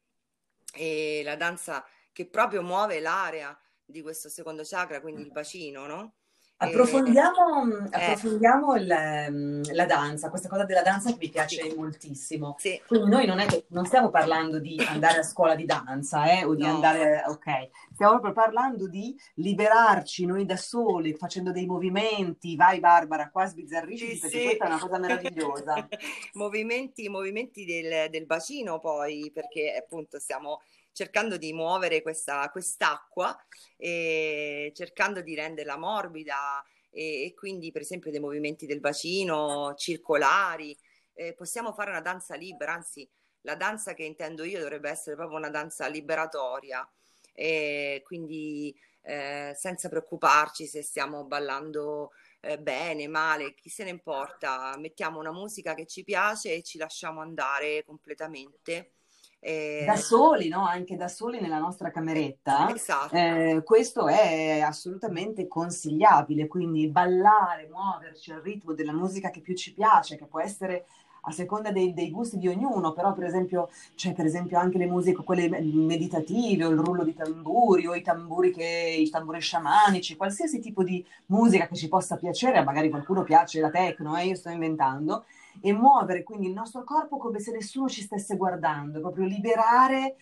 e 0.74 1.22
la 1.24 1.36
danza 1.36 1.86
che 2.12 2.28
proprio 2.28 2.62
muove 2.62 3.00
l'area 3.00 3.58
di 3.84 4.02
questo 4.02 4.30
secondo 4.30 4.64
chakra, 4.64 5.02
quindi 5.02 5.22
il 5.22 5.32
bacino, 5.32 5.86
no? 5.86 6.14
Approfondiamo, 6.58 7.68
eh, 7.68 7.90
approfondiamo 7.92 8.76
il, 8.76 8.90
ehm, 8.90 9.74
la 9.74 9.86
danza, 9.86 10.30
questa 10.30 10.48
cosa 10.48 10.64
della 10.64 10.84
danza 10.84 11.10
che 11.12 11.18
mi 11.20 11.30
piace 11.30 11.70
sì. 11.70 11.76
moltissimo. 11.76 12.56
Sì. 12.58 12.82
Quindi 12.88 13.10
noi 13.10 13.26
non, 13.26 13.40
è 13.40 13.46
che, 13.46 13.66
non 13.70 13.86
stiamo 13.86 14.10
parlando 14.10 14.60
di 14.60 14.82
andare 14.88 15.20
a 15.20 15.24
scuola 15.24 15.54
di 15.54 15.66
danza 15.66 16.32
eh, 16.32 16.46
o 16.46 16.56
di 16.56 16.64
no. 16.64 16.76
andare, 16.76 17.24
ok, 17.28 17.70
stiamo 17.92 18.14
proprio 18.14 18.32
parlando 18.32 18.88
di 18.88 19.14
liberarci 19.36 20.26
noi 20.26 20.46
da 20.46 20.56
soli, 20.56 21.14
facendo 21.14 21.52
dei 21.52 21.66
movimenti, 21.66 22.56
vai 22.56 22.80
Barbara, 22.80 23.30
qua 23.30 23.46
sbizzarrisci 23.46 24.16
sì, 24.16 24.20
perché 24.20 24.44
questa 24.44 24.64
è 24.64 24.68
una 24.68 24.80
cosa 24.80 24.98
meravigliosa. 25.00 25.88
movimenti, 26.34 27.10
movimenti 27.10 27.66
del, 27.66 28.10
del 28.10 28.26
bacino 28.26 28.80
poi, 28.80 29.30
perché 29.34 29.76
appunto 29.78 30.20
stiamo 30.20 30.62
cercando 30.96 31.36
di 31.36 31.52
muovere 31.52 32.02
questa, 32.02 32.50
quest'acqua 32.50 33.38
e 33.76 34.72
cercando 34.74 35.20
di 35.20 35.36
renderla 35.36 35.78
morbida 35.78 36.64
e, 36.90 37.26
e 37.26 37.34
quindi 37.34 37.74
per 37.74 37.82
esempio 37.82 38.12
dei 38.12 38.22
movimenti 38.22 38.66
del 38.66 38.80
bacino 38.80 39.74
circolari. 39.76 40.76
Eh, 41.14 41.34
possiamo 41.34 41.74
fare 41.74 41.90
una 41.90 42.00
danza 42.00 42.36
libera, 42.36 42.74
anzi 42.74 43.08
la 43.42 43.56
danza 43.56 43.94
che 43.94 44.04
intendo 44.04 44.46
io 44.46 44.60
dovrebbe 44.60 44.90
essere 44.90 45.18
proprio 45.18 45.38
una 45.38 45.50
danza 45.50 45.88
liberatoria, 45.88 46.90
e 47.34 48.02
quindi 48.06 48.74
eh, 49.02 49.54
senza 49.54 49.90
preoccuparci 49.90 50.66
se 50.66 50.82
stiamo 50.82 51.26
ballando 51.26 52.12
eh, 52.40 52.58
bene, 52.58 53.08
male, 53.08 53.54
chi 53.54 53.70
se 53.70 53.84
ne 53.84 53.90
importa, 53.90 54.76
mettiamo 54.78 55.20
una 55.20 55.34
musica 55.34 55.74
che 55.74 55.86
ci 55.86 56.06
piace 56.06 56.54
e 56.54 56.64
ci 56.64 56.78
lasciamo 56.78 57.20
andare 57.20 57.84
completamente 57.84 58.92
eh, 59.40 59.84
da 59.86 59.96
soli, 59.96 60.48
no? 60.48 60.66
anche 60.66 60.96
da 60.96 61.08
soli 61.08 61.40
nella 61.40 61.60
nostra 61.60 61.92
cameretta, 61.92 62.74
esatto. 62.74 63.16
eh, 63.16 63.62
questo 63.64 64.08
è 64.08 64.60
assolutamente 64.60 65.48
consigliabile, 65.48 66.48
quindi 66.48 66.88
ballare, 66.88 67.68
muoverci 67.70 68.32
al 68.32 68.42
ritmo 68.42 68.74
della 68.74 68.94
musica 68.94 69.30
che 69.30 69.42
più 69.42 69.56
ci 69.56 69.74
piace, 69.74 70.18
che 70.18 70.26
può 70.26 70.40
essere 70.40 70.86
a 71.28 71.32
seconda 71.32 71.72
dei, 71.72 71.94
dei, 71.94 72.12
gusti 72.12 72.38
di 72.38 72.48
ognuno, 72.48 72.94
però 72.94 73.14
per 73.14 73.26
esempio 73.26 73.70
c'è 73.96 74.14
per 74.14 74.26
esempio 74.26 74.60
anche 74.60 74.78
le 74.78 74.86
musiche, 74.86 75.24
quelle 75.24 75.50
meditative, 75.50 76.66
o 76.66 76.70
il 76.70 76.78
rullo 76.78 77.04
di 77.04 77.14
tamburi, 77.14 77.88
o 77.88 77.96
i 77.96 78.02
tamburi, 78.02 78.52
che, 78.52 78.96
i 79.00 79.10
tamburi 79.10 79.42
sciamanici, 79.42 80.16
qualsiasi 80.16 80.60
tipo 80.60 80.84
di 80.84 81.06
musica 81.28 81.68
che 81.68 81.76
ci 81.76 81.88
possa 81.88 82.18
piacere, 82.18 82.64
magari 82.64 82.90
qualcuno 82.90 83.24
piace 83.24 83.60
la 83.60 83.70
techno, 83.70 84.16
eh, 84.18 84.28
io 84.28 84.36
sto 84.36 84.50
inventando, 84.50 85.26
e 85.62 85.74
muovere 85.74 86.24
quindi 86.24 86.48
il 86.48 86.54
nostro 86.54 86.84
corpo 86.84 87.18
come 87.18 87.40
se 87.40 87.52
nessuno 87.52 87.88
ci 87.88 88.02
stesse 88.02 88.38
guardando, 88.38 89.00
proprio 89.00 89.26
liberare 89.26 90.16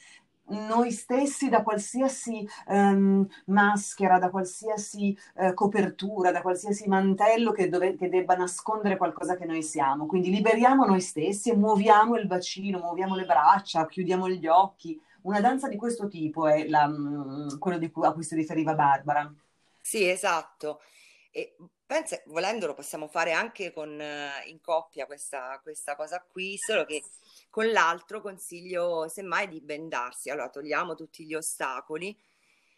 noi 0.45 0.91
stessi 0.91 1.47
da 1.49 1.63
qualsiasi 1.63 2.47
um, 2.67 3.25
maschera, 3.45 4.19
da 4.19 4.29
qualsiasi 4.29 5.17
uh, 5.35 5.53
copertura, 5.53 6.31
da 6.31 6.41
qualsiasi 6.41 6.87
mantello 6.87 7.51
che, 7.51 7.69
dove, 7.69 7.95
che, 7.95 8.09
debba 8.09 8.35
nascondere 8.35 8.97
qualcosa 8.97 9.37
che 9.37 9.45
noi 9.45 9.63
siamo. 9.63 10.05
Quindi 10.05 10.29
liberiamo 10.29 10.85
noi 10.85 10.99
stessi 10.99 11.49
e 11.49 11.55
muoviamo 11.55 12.15
il 12.17 12.27
bacino, 12.27 12.79
muoviamo 12.79 13.15
le 13.15 13.25
braccia, 13.25 13.85
chiudiamo 13.85 14.29
gli 14.29 14.47
occhi. 14.47 14.99
Una 15.21 15.39
danza 15.39 15.69
di 15.69 15.77
questo 15.77 16.07
tipo 16.07 16.47
è 16.47 16.67
la, 16.67 16.85
um, 16.85 17.57
quello 17.57 17.79
cui, 17.89 18.05
a 18.05 18.11
cui 18.11 18.23
si 18.23 18.35
riferiva 18.35 18.75
Barbara. 18.75 19.33
Sì, 19.79 20.09
esatto. 20.09 20.81
E 21.31 21.55
pensa, 21.93 22.19
volendo 22.25 22.65
lo 22.65 22.73
possiamo 22.73 23.07
fare 23.07 23.33
anche 23.33 23.71
con, 23.71 24.01
eh, 24.01 24.43
in 24.47 24.59
coppia 24.61 25.05
questa, 25.05 25.59
questa 25.61 25.95
cosa 25.95 26.25
qui, 26.27 26.57
solo 26.57 26.85
che 26.85 27.03
con 27.51 27.69
l'altro 27.69 28.19
consiglio 28.19 29.07
semmai 29.07 29.47
di 29.47 29.61
bendarsi. 29.61 30.31
Allora 30.31 30.49
togliamo 30.49 30.95
tutti 30.95 31.23
gli 31.23 31.35
ostacoli 31.35 32.17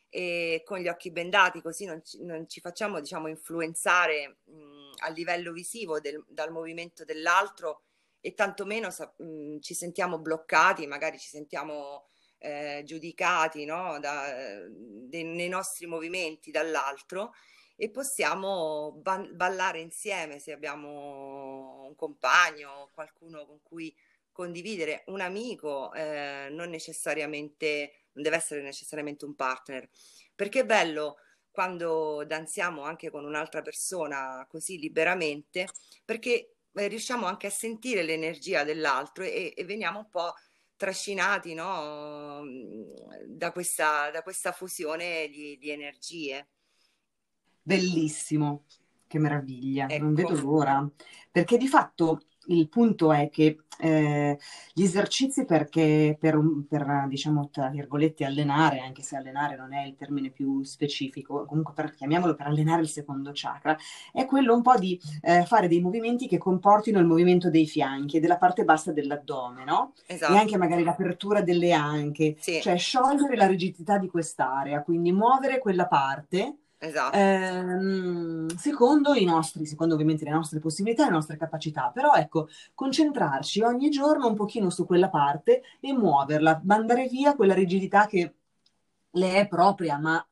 e 0.09 0.63
con 0.65 0.79
gli 0.79 0.89
occhi 0.89 1.11
bendati 1.11 1.61
così 1.61 1.85
non 1.85 2.03
ci, 2.03 2.23
non 2.23 2.47
ci 2.49 2.59
facciamo 2.59 2.99
diciamo 2.99 3.27
influenzare 3.27 4.37
mh, 4.43 4.91
a 5.03 5.09
livello 5.09 5.53
visivo 5.53 5.99
del, 6.01 6.21
dal 6.27 6.51
movimento 6.51 7.05
dell'altro 7.05 7.83
e 8.19 8.33
tantomeno 8.33 8.89
mh, 8.89 9.59
ci 9.59 9.73
sentiamo 9.73 10.19
bloccati, 10.19 10.87
magari 10.87 11.19
ci 11.19 11.29
sentiamo 11.29 12.07
eh, 12.39 12.81
giudicati 12.85 13.63
no? 13.63 13.97
da, 13.99 14.27
de, 14.69 15.23
nei 15.23 15.47
nostri 15.47 15.85
movimenti 15.85 16.51
dall'altro 16.51 17.33
e 17.75 17.89
possiamo 17.89 18.93
ba- 19.01 19.27
ballare 19.31 19.79
insieme 19.79 20.39
se 20.39 20.51
abbiamo 20.51 21.85
un 21.87 21.95
compagno, 21.95 22.89
qualcuno 22.93 23.45
con 23.45 23.61
cui 23.61 23.93
condividere, 24.31 25.03
un 25.07 25.21
amico, 25.21 25.93
eh, 25.93 26.47
non 26.51 26.69
necessariamente 26.69 28.05
non 28.15 28.23
deve 28.23 28.37
essere 28.37 28.61
necessariamente 28.61 29.25
un 29.25 29.35
partner. 29.35 29.89
Perché 30.33 30.61
è 30.61 30.65
bello 30.65 31.17
quando 31.51 32.25
danziamo 32.25 32.83
anche 32.83 33.09
con 33.09 33.23
un'altra 33.25 33.61
persona 33.61 34.45
così 34.49 34.77
liberamente, 34.77 35.67
perché 36.03 36.55
eh, 36.73 36.87
riusciamo 36.87 37.25
anche 37.25 37.47
a 37.47 37.51
sentire 37.51 38.03
l'energia 38.03 38.63
dell'altro 38.63 39.23
e, 39.23 39.53
e 39.55 39.63
veniamo 39.63 39.99
un 39.99 40.09
po' 40.09 40.33
trascinati 40.75 41.53
no? 41.53 42.43
da, 43.25 43.51
questa, 43.51 44.11
da 44.11 44.21
questa 44.21 44.51
fusione 44.51 45.29
di, 45.29 45.57
di 45.57 45.69
energie. 45.69 46.49
Bellissimo, 47.67 48.65
che 49.07 49.17
meraviglia, 49.17 49.87
ecco. 49.89 50.03
non 50.03 50.13
vedo 50.13 50.39
l'ora, 50.39 50.87
perché 51.31 51.57
di 51.57 51.67
fatto 51.67 52.21
il 52.47 52.69
punto 52.69 53.11
è 53.11 53.29
che 53.31 53.57
eh, 53.79 54.37
gli 54.71 54.83
esercizi 54.83 55.45
perché 55.45 56.15
per, 56.19 56.39
per, 56.69 57.05
diciamo, 57.07 57.49
tra 57.51 57.69
virgolette, 57.69 58.23
allenare, 58.23 58.79
anche 58.79 59.01
se 59.01 59.15
allenare 59.15 59.55
non 59.55 59.73
è 59.73 59.83
il 59.83 59.95
termine 59.95 60.29
più 60.29 60.63
specifico, 60.63 61.45
comunque 61.45 61.73
per, 61.73 61.91
chiamiamolo 61.91 62.35
per 62.35 62.45
allenare 62.45 62.83
il 62.83 62.87
secondo 62.87 63.31
chakra, 63.33 63.75
è 64.13 64.25
quello 64.25 64.53
un 64.53 64.61
po' 64.61 64.77
di 64.77 64.99
eh, 65.21 65.43
fare 65.45 65.67
dei 65.67 65.81
movimenti 65.81 66.27
che 66.27 66.37
comportino 66.37 66.99
il 66.99 67.05
movimento 67.07 67.49
dei 67.49 67.65
fianchi 67.65 68.17
e 68.17 68.19
della 68.19 68.37
parte 68.37 68.63
bassa 68.63 68.91
dell'addome, 68.91 69.63
no? 69.63 69.93
Esatto. 70.05 70.33
E 70.33 70.37
anche 70.37 70.57
magari 70.57 70.83
l'apertura 70.83 71.41
delle 71.41 71.73
anche, 71.73 72.35
sì. 72.39 72.61
cioè 72.61 72.77
sciogliere 72.77 73.35
la 73.35 73.47
rigidità 73.47 73.97
di 73.97 74.07
quest'area, 74.07 74.83
quindi 74.83 75.11
muovere 75.11 75.57
quella 75.57 75.87
parte 75.87 76.59
Esatto. 76.85 77.17
Eh, 77.17 78.57
secondo 78.57 79.13
i 79.15 79.25
nostri, 79.25 79.65
secondo 79.65 79.95
ovviamente 79.95 80.23
le 80.23 80.31
nostre 80.31 80.59
possibilità 80.59 81.05
le 81.05 81.11
nostre 81.11 81.35
capacità, 81.35 81.89
però 81.91 82.13
ecco, 82.13 82.47
concentrarci 82.75 83.61
ogni 83.61 83.89
giorno 83.89 84.27
un 84.27 84.35
pochino 84.35 84.69
su 84.69 84.85
quella 84.85 85.09
parte 85.09 85.63
e 85.79 85.93
muoverla, 85.93 86.61
mandare 86.63 87.07
via 87.07 87.35
quella 87.35 87.55
rigidità 87.55 88.05
che 88.05 88.35
le 89.09 89.35
è 89.35 89.47
propria, 89.47 89.97
ma 89.97 90.23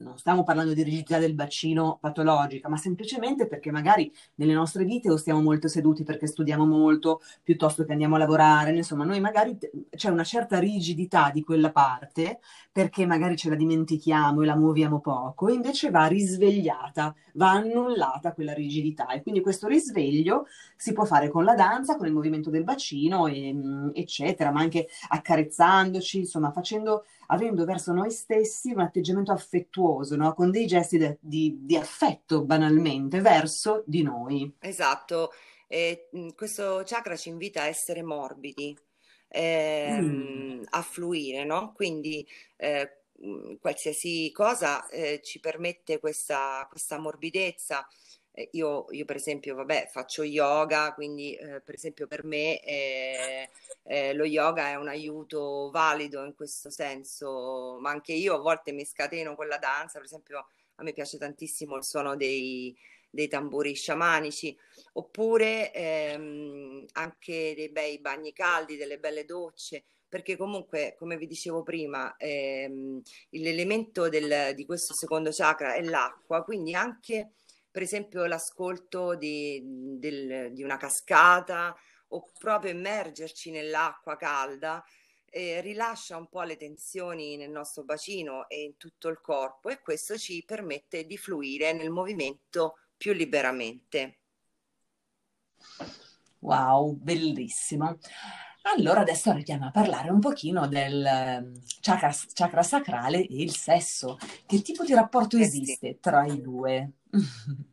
non 0.00 0.18
stiamo 0.18 0.44
parlando 0.44 0.72
di 0.72 0.82
rigidità 0.82 1.18
del 1.18 1.34
bacino 1.34 1.98
patologica, 2.00 2.68
ma 2.68 2.76
semplicemente 2.76 3.46
perché 3.46 3.70
magari 3.70 4.10
nelle 4.36 4.54
nostre 4.54 4.84
vite 4.84 5.10
o 5.10 5.16
stiamo 5.16 5.42
molto 5.42 5.68
seduti 5.68 6.04
perché 6.04 6.26
studiamo 6.26 6.64
molto 6.64 7.20
piuttosto 7.42 7.84
che 7.84 7.92
andiamo 7.92 8.16
a 8.16 8.18
lavorare, 8.18 8.74
insomma, 8.74 9.04
noi 9.04 9.20
magari 9.20 9.58
c'è 9.90 10.08
una 10.10 10.24
certa 10.24 10.58
rigidità 10.58 11.30
di 11.32 11.42
quella 11.42 11.70
parte 11.70 12.40
perché 12.72 13.04
magari 13.04 13.36
ce 13.36 13.48
la 13.50 13.56
dimentichiamo 13.56 14.42
e 14.42 14.46
la 14.46 14.56
muoviamo 14.56 15.00
poco, 15.00 15.48
invece 15.50 15.90
va 15.90 16.06
risvegliata, 16.06 17.14
va 17.34 17.50
annullata 17.50 18.32
quella 18.32 18.52
rigidità. 18.54 19.08
E 19.08 19.22
quindi 19.22 19.40
questo 19.40 19.66
risveglio 19.66 20.46
si 20.76 20.92
può 20.92 21.04
fare 21.04 21.28
con 21.28 21.44
la 21.44 21.54
danza, 21.54 21.96
con 21.96 22.06
il 22.06 22.12
movimento 22.12 22.48
del 22.48 22.64
bacino, 22.64 23.26
e, 23.26 23.54
eccetera, 23.92 24.50
ma 24.50 24.60
anche 24.60 24.88
accarezzandoci, 25.08 26.18
insomma, 26.18 26.52
facendo 26.52 27.04
avendo 27.30 27.64
verso 27.64 27.92
noi 27.92 28.10
stessi 28.10 28.72
un 28.72 28.80
atteggiamento 28.80 29.32
affettuoso, 29.32 30.16
no? 30.16 30.34
con 30.34 30.50
dei 30.50 30.66
gesti 30.66 30.98
de, 30.98 31.18
di, 31.20 31.58
di, 31.60 31.76
affetto 31.76 32.44
banalmente 32.44 33.20
verso 33.20 33.82
di 33.86 34.02
noi. 34.02 34.52
Esatto, 34.58 35.32
eh, 35.68 36.08
questo 36.34 36.82
chakra 36.84 37.16
ci 37.16 37.28
invita 37.28 37.62
a 37.62 37.66
essere 37.66 38.02
morbidi, 38.02 38.76
eh, 39.28 39.98
mm. 40.00 40.62
a 40.70 40.82
fluire, 40.82 41.44
no? 41.44 41.72
quindi 41.72 42.26
eh, 42.56 43.02
qualsiasi 43.60 44.30
cosa 44.32 44.88
eh, 44.88 45.20
ci 45.22 45.40
permette 45.40 46.00
questa, 46.00 46.66
questa 46.68 46.98
morbidezza. 46.98 47.86
Eh, 48.32 48.48
io, 48.52 48.86
io, 48.90 49.04
per 49.04 49.16
esempio, 49.16 49.54
vabbè, 49.56 49.88
faccio 49.90 50.22
yoga, 50.22 50.92
quindi 50.94 51.34
eh, 51.34 51.60
per 51.60 51.74
esempio 51.74 52.06
per 52.06 52.24
me 52.24 52.60
eh, 52.62 53.48
eh, 53.84 54.14
lo 54.14 54.24
yoga 54.24 54.68
è 54.68 54.74
un 54.76 54.88
aiuto 54.88 55.70
valido 55.72 56.24
in 56.24 56.34
questo 56.34 56.70
senso, 56.70 57.78
ma 57.80 57.90
anche 57.90 58.12
io 58.12 58.34
a 58.36 58.38
volte 58.38 58.72
mi 58.72 58.84
scateno 58.84 59.34
con 59.34 59.48
la 59.48 59.58
danza, 59.58 59.98
per 59.98 60.04
esempio 60.04 60.46
a 60.76 60.82
me 60.82 60.92
piace 60.92 61.18
tantissimo 61.18 61.76
il 61.76 61.84
suono 61.84 62.16
dei, 62.16 62.74
dei 63.10 63.28
tamburi 63.28 63.74
sciamanici, 63.74 64.56
oppure 64.94 65.72
ehm, 65.72 66.86
anche 66.92 67.54
dei 67.56 67.68
bei 67.70 67.98
bagni 67.98 68.32
caldi, 68.32 68.76
delle 68.76 68.98
belle 68.98 69.24
docce, 69.24 69.84
perché 70.08 70.36
comunque, 70.36 70.94
come 70.96 71.16
vi 71.16 71.26
dicevo 71.26 71.62
prima, 71.62 72.16
ehm, 72.16 73.00
l'elemento 73.30 74.08
del, 74.08 74.54
di 74.54 74.64
questo 74.64 74.94
secondo 74.94 75.30
chakra 75.32 75.74
è 75.74 75.82
l'acqua, 75.82 76.42
quindi 76.44 76.74
anche 76.74 77.32
per 77.70 77.82
esempio 77.82 78.26
l'ascolto 78.26 79.14
di, 79.14 79.62
del, 79.98 80.52
di 80.52 80.62
una 80.62 80.76
cascata 80.76 81.74
o 82.08 82.30
proprio 82.38 82.72
immergerci 82.72 83.50
nell'acqua 83.50 84.16
calda 84.16 84.84
eh, 85.30 85.60
rilascia 85.60 86.16
un 86.16 86.28
po' 86.28 86.42
le 86.42 86.56
tensioni 86.56 87.36
nel 87.36 87.50
nostro 87.50 87.84
bacino 87.84 88.48
e 88.48 88.62
in 88.62 88.76
tutto 88.76 89.08
il 89.08 89.20
corpo 89.20 89.68
e 89.68 89.80
questo 89.80 90.18
ci 90.18 90.42
permette 90.44 91.06
di 91.06 91.16
fluire 91.16 91.72
nel 91.72 91.90
movimento 91.90 92.78
più 92.96 93.12
liberamente. 93.12 94.18
Wow, 96.40 96.94
bellissimo. 96.94 97.98
Allora 98.62 99.00
adesso 99.00 99.30
arriviamo 99.30 99.66
a 99.66 99.70
parlare 99.70 100.10
un 100.10 100.20
pochino 100.20 100.66
del 100.68 101.04
ehm, 101.04 101.60
chakra, 101.80 102.10
chakra 102.34 102.62
sacrale 102.62 103.18
e 103.18 103.42
il 103.42 103.54
sesso. 103.54 104.18
Che 104.46 104.62
tipo 104.62 104.84
di 104.84 104.94
rapporto 104.94 105.36
eh 105.36 105.42
esiste 105.42 105.98
tra 106.00 106.24
i 106.26 106.40
due? 106.40 106.92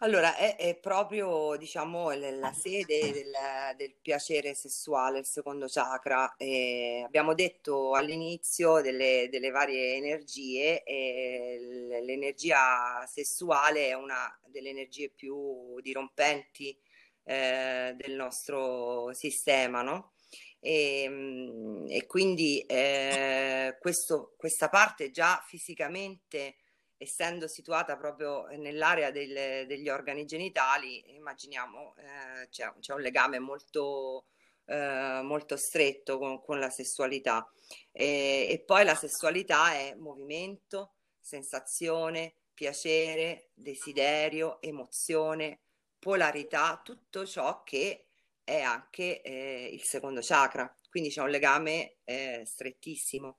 Allora, 0.00 0.36
è, 0.36 0.56
è 0.56 0.76
proprio, 0.76 1.56
diciamo, 1.56 2.10
la 2.10 2.52
sede 2.52 3.12
del, 3.12 3.32
del 3.78 3.94
piacere 4.00 4.52
sessuale, 4.54 5.20
il 5.20 5.24
secondo 5.24 5.66
chakra. 5.68 6.34
Eh, 6.36 7.02
abbiamo 7.04 7.32
detto 7.32 7.94
all'inizio 7.94 8.82
delle, 8.82 9.28
delle 9.30 9.50
varie 9.50 9.94
energie 9.96 10.82
e 10.82 11.58
l'energia 12.04 13.06
sessuale 13.06 13.88
è 13.88 13.94
una 13.94 14.38
delle 14.44 14.68
energie 14.68 15.08
più 15.08 15.80
dirompenti 15.80 16.78
eh, 17.26 17.94
del 17.96 18.14
nostro 18.14 19.12
sistema, 19.12 19.82
no? 19.82 20.12
E, 20.60 21.84
e 21.88 22.06
quindi 22.06 22.60
eh, 22.60 23.76
questo, 23.80 24.34
questa 24.36 24.68
parte 24.68 25.10
già 25.10 25.42
fisicamente 25.46 26.56
essendo 26.98 27.46
situata 27.46 27.96
proprio 27.96 28.46
nell'area 28.56 29.10
del, 29.10 29.66
degli 29.66 29.88
organi 29.88 30.24
genitali, 30.24 31.14
immaginiamo 31.14 31.94
eh, 31.98 32.48
c'è, 32.48 32.72
c'è, 32.80 32.94
un 32.94 33.00
legame 33.00 33.38
molto, 33.38 34.26
eh, 34.64 35.20
molto 35.22 35.56
stretto 35.56 36.18
con, 36.18 36.40
con, 36.40 36.58
la 36.58 36.70
sessualità. 36.70 37.50
E, 37.92 38.46
e 38.48 38.62
poi 38.64 38.84
la 38.84 38.94
sessualità 38.94 39.72
è 39.74 39.94
movimento, 39.94 40.94
sensazione, 41.20 42.34
piacere, 42.54 43.50
desiderio, 43.52 44.60
emozione, 44.62 45.60
polarità, 46.06 46.80
tutto 46.84 47.26
ciò 47.26 47.64
che 47.64 48.04
è 48.44 48.60
anche 48.60 49.22
eh, 49.22 49.70
il 49.72 49.82
secondo 49.82 50.20
chakra. 50.22 50.72
Quindi 50.88 51.10
c'è 51.10 51.20
un 51.20 51.30
legame 51.30 51.96
eh, 52.04 52.44
strettissimo. 52.46 53.38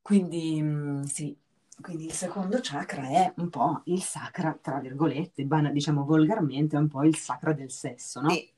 Quindi 0.00 0.62
mm, 0.62 1.02
sì, 1.02 1.36
quindi 1.82 2.04
il 2.04 2.12
secondo 2.12 2.60
chakra 2.62 3.08
è 3.08 3.32
un 3.38 3.48
po' 3.50 3.82
il 3.86 4.00
sacra, 4.00 4.56
tra 4.62 4.78
virgolette, 4.78 5.44
diciamo 5.72 6.04
volgarmente, 6.04 6.76
è 6.76 6.78
un 6.78 6.86
po' 6.86 7.02
il 7.02 7.16
sacra 7.16 7.52
del 7.52 7.72
sesso, 7.72 8.20
no? 8.20 8.30
Sì. 8.30 8.48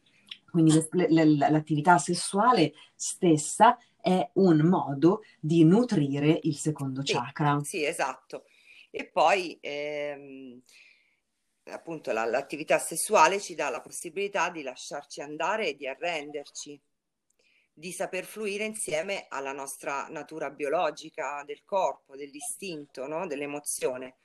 Quindi 0.51 0.87
le, 0.91 1.09
le, 1.09 1.25
l'attività 1.25 1.97
sessuale 1.97 2.75
stessa 2.95 3.79
è 3.99 4.31
un 4.35 4.59
modo 4.69 5.23
di 5.41 5.65
nutrire 5.65 6.41
il 6.43 6.57
secondo 6.57 7.01
sì, 7.03 7.15
chakra. 7.15 7.59
Sì, 7.63 7.87
esatto. 7.87 8.45
E 8.91 9.07
poi 9.07 9.57
ehm, 9.63 10.61
appunto 11.65 12.13
la, 12.13 12.25
l'attività 12.25 12.79
sessuale 12.79 13.41
ci 13.41 13.55
dà 13.55 13.69
la 13.69 13.81
possibilità 13.81 14.51
di 14.51 14.63
lasciarci 14.63 15.21
andare 15.21 15.69
e 15.69 15.77
di 15.77 15.87
arrenderci 15.87 16.81
di 17.81 17.93
saper 17.93 18.25
fluire 18.25 18.65
insieme 18.65 19.25
alla 19.31 19.53
nostra 19.53 20.07
natura 20.09 20.51
biologica 20.51 21.43
del 21.47 21.63
corpo, 21.65 22.15
dell'istinto, 22.15 23.07
no? 23.07 23.27
dell'emozione. 23.27 24.17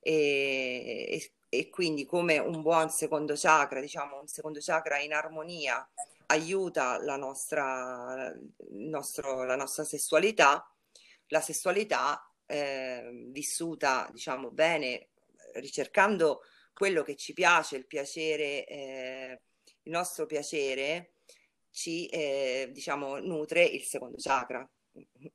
E, 0.00 1.06
e, 1.08 1.32
e, 1.48 1.68
quindi 1.70 2.04
come 2.04 2.38
un 2.38 2.62
buon 2.62 2.90
secondo 2.90 3.34
chakra, 3.36 3.80
diciamo 3.80 4.18
un 4.18 4.26
secondo 4.26 4.58
chakra 4.60 4.98
in 4.98 5.12
armonia, 5.12 5.88
aiuta 6.26 6.98
la 6.98 7.16
nostra, 7.16 8.34
nostro, 8.70 9.44
la 9.44 9.56
nostra 9.56 9.84
sessualità, 9.84 10.68
la 11.28 11.40
sessualità 11.40 12.28
eh, 12.46 13.28
vissuta 13.28 14.08
diciamo 14.12 14.50
bene, 14.50 15.10
ricercando 15.54 16.42
quello 16.76 17.02
che 17.02 17.16
ci 17.16 17.32
piace, 17.32 17.76
il 17.76 17.86
piacere, 17.86 18.66
eh, 18.66 19.40
il 19.84 19.90
nostro 19.90 20.26
piacere, 20.26 21.14
ci 21.70 22.06
eh, 22.08 22.68
diciamo 22.70 23.18
nutre 23.18 23.64
il 23.64 23.80
secondo 23.82 24.16
chakra. 24.18 24.68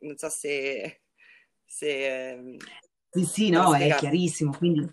Non 0.02 0.18
so 0.18 0.30
se... 0.30 1.02
se 1.66 2.58
sì, 3.10 3.26
sì, 3.26 3.50
no, 3.50 3.76
è 3.76 3.96
chiarissimo. 3.96 4.56
Quindi 4.56 4.88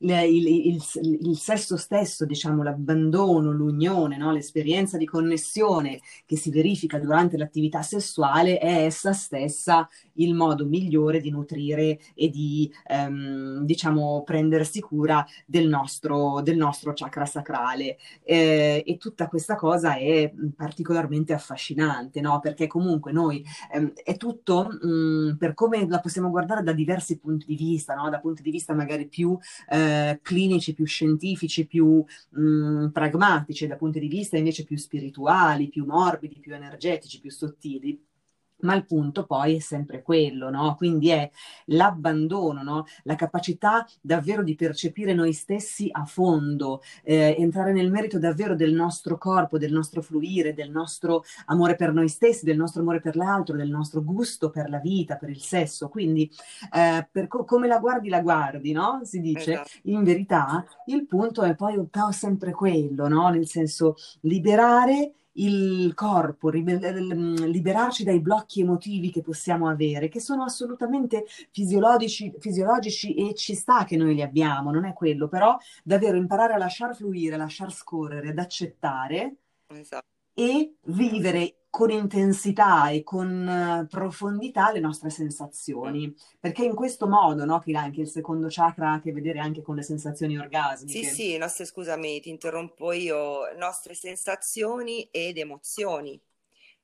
il, 0.00 0.46
il, 0.46 0.82
il, 1.22 1.36
sesso 1.36 1.76
stesso, 1.76 2.26
diciamo, 2.26 2.62
l'abbandono, 2.62 3.52
l'unione, 3.52 4.16
no? 4.16 4.32
l'esperienza 4.32 4.96
di 4.96 5.06
connessione 5.06 6.00
che 6.26 6.36
si 6.36 6.50
verifica 6.50 6.98
durante 6.98 7.36
l'attività 7.36 7.82
sessuale 7.82 8.58
è 8.58 8.84
essa 8.84 9.12
stessa 9.12 9.88
il 10.14 10.34
modo 10.34 10.66
migliore 10.66 11.20
di 11.20 11.30
nutrire 11.30 11.98
e 12.14 12.28
di, 12.28 12.70
ehm, 12.86 13.64
diciamo, 13.64 14.22
prendersi 14.24 14.80
cura 14.80 15.24
del 15.46 15.68
nostro, 15.68 16.40
del 16.42 16.56
nostro 16.56 16.92
chakra 16.92 17.26
sacrale. 17.26 17.96
Eh, 18.24 18.82
e 18.84 18.96
tutta 18.96 19.28
questa 19.28 19.54
cosa 19.54 19.94
è 19.96 20.32
particolarmente 20.56 21.32
affascinante, 21.32 22.20
no? 22.20 22.40
Perché 22.40 22.66
comunque 22.66 23.12
noi 23.12 23.44
ehm, 23.72 23.92
è 24.02 24.16
tutto 24.16 24.68
mh, 24.80 24.88
mm, 24.88 25.36
per 25.36 25.54
come 25.54 25.86
la 25.88 26.00
possiamo 26.00 26.30
guardare 26.30 26.62
da 26.62 26.72
diversi 26.72 27.18
punti 27.18 27.46
di 27.46 27.56
vista, 27.56 27.94
no? 27.94 28.10
Da 28.10 28.20
punti 28.20 28.42
di 28.42 28.50
vista 28.50 28.74
magari 28.74 29.06
più 29.06 29.38
eh, 29.70 29.83
clinici, 30.22 30.74
più 30.74 30.84
scientifici, 30.86 31.66
più 31.66 32.04
mh, 32.30 32.88
pragmatici, 32.88 33.66
da 33.66 33.76
punti 33.76 34.00
di 34.00 34.08
vista 34.08 34.36
invece 34.36 34.64
più 34.64 34.76
spirituali, 34.76 35.68
più 35.68 35.84
morbidi, 35.84 36.40
più 36.40 36.54
energetici, 36.54 37.20
più 37.20 37.30
sottili 37.30 38.00
ma 38.64 38.74
il 38.74 38.84
punto 38.84 39.24
poi 39.24 39.56
è 39.56 39.58
sempre 39.60 40.02
quello, 40.02 40.50
no? 40.50 40.74
Quindi 40.76 41.10
è 41.10 41.30
l'abbandono, 41.66 42.62
no? 42.62 42.84
La 43.04 43.14
capacità 43.14 43.86
davvero 44.00 44.42
di 44.42 44.54
percepire 44.54 45.14
noi 45.14 45.32
stessi 45.32 45.88
a 45.90 46.04
fondo, 46.04 46.82
eh, 47.02 47.36
entrare 47.38 47.72
nel 47.72 47.90
merito 47.90 48.18
davvero 48.18 48.54
del 48.54 48.72
nostro 48.72 49.16
corpo, 49.16 49.58
del 49.58 49.72
nostro 49.72 50.02
fluire, 50.02 50.54
del 50.54 50.70
nostro 50.70 51.24
amore 51.46 51.76
per 51.76 51.92
noi 51.92 52.08
stessi, 52.08 52.44
del 52.44 52.56
nostro 52.56 52.82
amore 52.82 53.00
per 53.00 53.16
l'altro, 53.16 53.56
del 53.56 53.70
nostro 53.70 54.02
gusto 54.02 54.50
per 54.50 54.68
la 54.68 54.78
vita, 54.78 55.16
per 55.16 55.30
il 55.30 55.40
sesso. 55.40 55.88
Quindi 55.88 56.30
eh, 56.72 57.06
per 57.10 57.28
co- 57.28 57.44
come 57.44 57.66
la 57.68 57.78
guardi, 57.78 58.08
la 58.08 58.20
guardi, 58.20 58.72
no? 58.72 59.00
Si 59.04 59.20
dice. 59.20 59.52
Esatto. 59.52 59.70
In 59.84 60.02
verità 60.02 60.64
il 60.86 61.06
punto 61.06 61.42
è 61.42 61.54
poi 61.54 61.76
un 61.76 61.88
po' 61.88 62.10
sempre 62.10 62.52
quello, 62.52 63.08
no? 63.08 63.28
Nel 63.28 63.46
senso 63.46 63.94
liberare 64.20 65.12
il 65.34 65.94
corpo, 65.94 66.50
liberarci 66.50 68.04
dai 68.04 68.20
blocchi 68.20 68.60
emotivi 68.60 69.10
che 69.10 69.22
possiamo 69.22 69.68
avere, 69.68 70.08
che 70.08 70.20
sono 70.20 70.44
assolutamente 70.44 71.24
fisiologici, 71.50 72.32
fisiologici 72.38 73.14
e 73.14 73.34
ci 73.34 73.54
sta 73.54 73.84
che 73.84 73.96
noi 73.96 74.14
li 74.14 74.22
abbiamo, 74.22 74.70
non 74.70 74.84
è 74.84 74.92
quello, 74.92 75.28
però 75.28 75.56
davvero 75.82 76.16
imparare 76.16 76.54
a 76.54 76.58
lasciar 76.58 76.94
fluire, 76.94 77.36
lasciar 77.36 77.72
scorrere, 77.72 78.30
ad 78.30 78.38
accettare 78.38 79.36
esatto. 79.66 80.06
e 80.34 80.74
vivere 80.84 81.63
con 81.74 81.90
intensità 81.90 82.88
e 82.90 83.02
con 83.02 83.48
eh, 83.48 83.88
profondità 83.90 84.70
le 84.70 84.78
nostre 84.78 85.10
sensazioni, 85.10 86.14
perché 86.38 86.62
in 86.62 86.72
questo 86.72 87.08
modo, 87.08 87.44
no, 87.44 87.58
che 87.58 87.76
anche 87.76 88.02
il 88.02 88.08
secondo 88.08 88.46
chakra 88.48 88.90
ha 88.90 88.92
a 88.92 89.00
che 89.00 89.10
vedere 89.10 89.40
anche 89.40 89.60
con 89.60 89.74
le 89.74 89.82
sensazioni 89.82 90.38
orgasmiche. 90.38 91.04
Sì, 91.04 91.12
sì, 91.12 91.36
nostre, 91.36 91.64
scusami, 91.64 92.20
ti 92.20 92.28
interrompo 92.28 92.92
io, 92.92 93.52
nostre 93.56 93.94
sensazioni 93.94 95.08
ed 95.10 95.36
emozioni. 95.36 96.16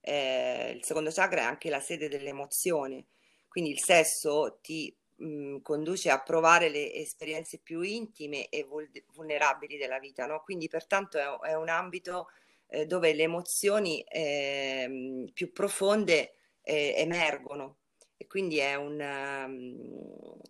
Eh, 0.01 0.73
il 0.75 0.83
secondo 0.83 1.11
chakra 1.13 1.43
è 1.43 1.45
anche 1.45 1.71
la 1.71 1.79
sede 1.79 2.09
delle 2.09 2.31
emozioni, 2.31 3.07
quindi 3.47 3.71
il 3.71 3.79
sesso 3.79 4.59
ti 4.61 4.93
mh, 5.19 5.25
mm, 5.25 5.57
conduce 5.63 6.11
a 6.11 6.21
provare 6.21 6.69
le 6.69 6.93
esperienze 6.95 7.59
più 7.59 7.83
intime 7.83 8.49
e 8.49 8.67
vulnerabili 9.15 9.77
della 9.77 10.01
vita, 10.01 10.27
no? 10.27 10.43
Quindi 10.43 10.67
pertanto 10.67 11.17
è, 11.17 11.51
è 11.51 11.55
un 11.55 11.69
ambito 11.69 12.27
eh, 12.71 12.87
dove 12.87 13.13
le 13.13 13.25
emozioni 13.25 14.01
eh, 14.03 15.29
più 15.33 15.53
profonde 15.53 16.35
eh, 16.63 16.95
emergono 16.97 17.79
e 18.17 18.27
quindi 18.27 18.59
è 18.59 18.75
un, 18.77 19.01
um, 19.01 20.41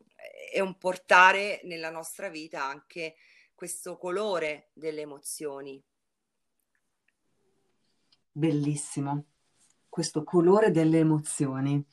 è 0.52 0.61
un 0.61 0.76
portare 0.76 1.61
nella 1.64 1.90
nostra 1.90 2.28
vita 2.28 2.64
anche 2.64 3.14
questo 3.54 3.96
colore 3.96 4.70
delle 4.74 5.02
emozioni. 5.02 5.83
Bellissimo, 8.33 9.24
questo 9.88 10.24
colore 10.24 10.70
delle 10.70 10.98
emozioni. 10.98 11.85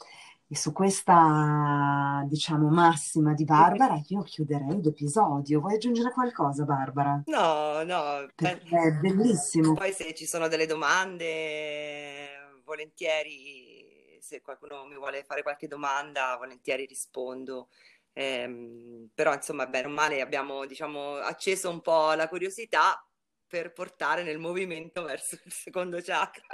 E 0.49 0.55
su 0.55 0.71
questa, 0.71 2.23
diciamo, 2.25 2.69
massima 2.69 3.33
di 3.33 3.43
Barbara, 3.43 4.01
io 4.07 4.21
chiuderei 4.21 4.81
l'episodio. 4.81 5.59
Vuoi 5.59 5.75
aggiungere 5.75 6.11
qualcosa, 6.13 6.63
Barbara? 6.63 7.21
No, 7.25 7.83
no, 7.83 8.25
Perché 8.33 8.77
è 8.77 8.91
bellissimo. 8.93 9.73
Poi 9.73 9.91
se 9.91 10.13
ci 10.13 10.25
sono 10.25 10.47
delle 10.47 10.65
domande, 10.65 12.61
volentieri, 12.63 14.17
se 14.21 14.41
qualcuno 14.41 14.85
mi 14.85 14.95
vuole 14.95 15.25
fare 15.25 15.43
qualche 15.43 15.67
domanda, 15.67 16.37
volentieri 16.37 16.85
rispondo. 16.85 17.67
Eh, 18.13 19.09
però, 19.13 19.33
insomma, 19.33 19.67
bene 19.67 19.87
o 19.87 19.89
male 19.89 20.21
abbiamo, 20.21 20.65
diciamo, 20.65 21.15
acceso 21.15 21.69
un 21.69 21.81
po' 21.81 22.13
la 22.13 22.29
curiosità 22.29 23.05
per 23.45 23.73
portare 23.73 24.23
nel 24.23 24.37
movimento 24.37 25.03
verso 25.03 25.37
il 25.43 25.51
secondo 25.51 25.99
chakra. 26.01 26.47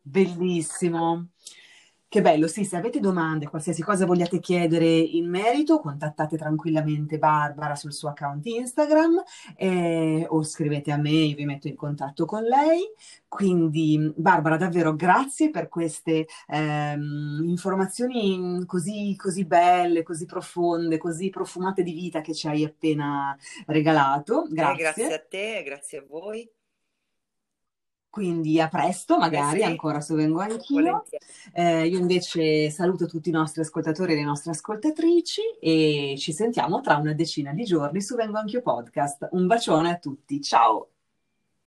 Bellissimo. 0.00 1.28
Che 2.12 2.20
bello, 2.20 2.46
sì, 2.46 2.66
se 2.66 2.76
avete 2.76 3.00
domande, 3.00 3.48
qualsiasi 3.48 3.80
cosa 3.80 4.04
vogliate 4.04 4.38
chiedere 4.38 4.86
in 4.86 5.30
merito, 5.30 5.80
contattate 5.80 6.36
tranquillamente 6.36 7.16
Barbara 7.16 7.74
sul 7.74 7.94
suo 7.94 8.10
account 8.10 8.44
Instagram 8.44 9.22
eh, 9.56 10.26
o 10.28 10.42
scrivete 10.42 10.92
a 10.92 10.98
me, 10.98 11.08
io 11.08 11.34
vi 11.36 11.46
metto 11.46 11.68
in 11.68 11.74
contatto 11.74 12.26
con 12.26 12.42
lei. 12.42 12.82
Quindi 13.26 14.12
Barbara, 14.14 14.58
davvero 14.58 14.94
grazie 14.94 15.48
per 15.48 15.70
queste 15.70 16.26
ehm, 16.48 17.46
informazioni 17.46 18.62
così, 18.66 19.16
così 19.16 19.46
belle, 19.46 20.02
così 20.02 20.26
profonde, 20.26 20.98
così 20.98 21.30
profumate 21.30 21.82
di 21.82 21.94
vita 21.94 22.20
che 22.20 22.34
ci 22.34 22.46
hai 22.46 22.62
appena 22.62 23.34
regalato. 23.64 24.46
Grazie. 24.50 24.74
Eh, 24.74 24.82
grazie 24.82 25.14
a 25.14 25.26
te, 25.26 25.62
grazie 25.62 25.98
a 26.00 26.04
voi. 26.06 26.46
Quindi 28.12 28.60
a 28.60 28.68
presto, 28.68 29.16
magari 29.16 29.60
eh 29.60 29.62
sì. 29.62 29.68
ancora 29.70 30.02
se 30.02 30.14
vengo 30.14 30.40
anch'io. 30.40 31.02
Eh, 31.54 31.86
io 31.86 31.98
invece 31.98 32.68
saluto 32.68 33.06
tutti 33.06 33.30
i 33.30 33.32
nostri 33.32 33.62
ascoltatori 33.62 34.12
e 34.12 34.16
le 34.16 34.22
nostre 34.22 34.50
ascoltatrici 34.50 35.40
e 35.58 36.14
ci 36.18 36.34
sentiamo 36.34 36.82
tra 36.82 36.96
una 36.96 37.14
decina 37.14 37.54
di 37.54 37.64
giorni 37.64 38.02
su 38.02 38.14
Vengo 38.14 38.36
Anch'io 38.36 38.60
Podcast. 38.60 39.28
Un 39.30 39.46
bacione 39.46 39.92
a 39.92 39.96
tutti, 39.96 40.42
ciao! 40.42 40.91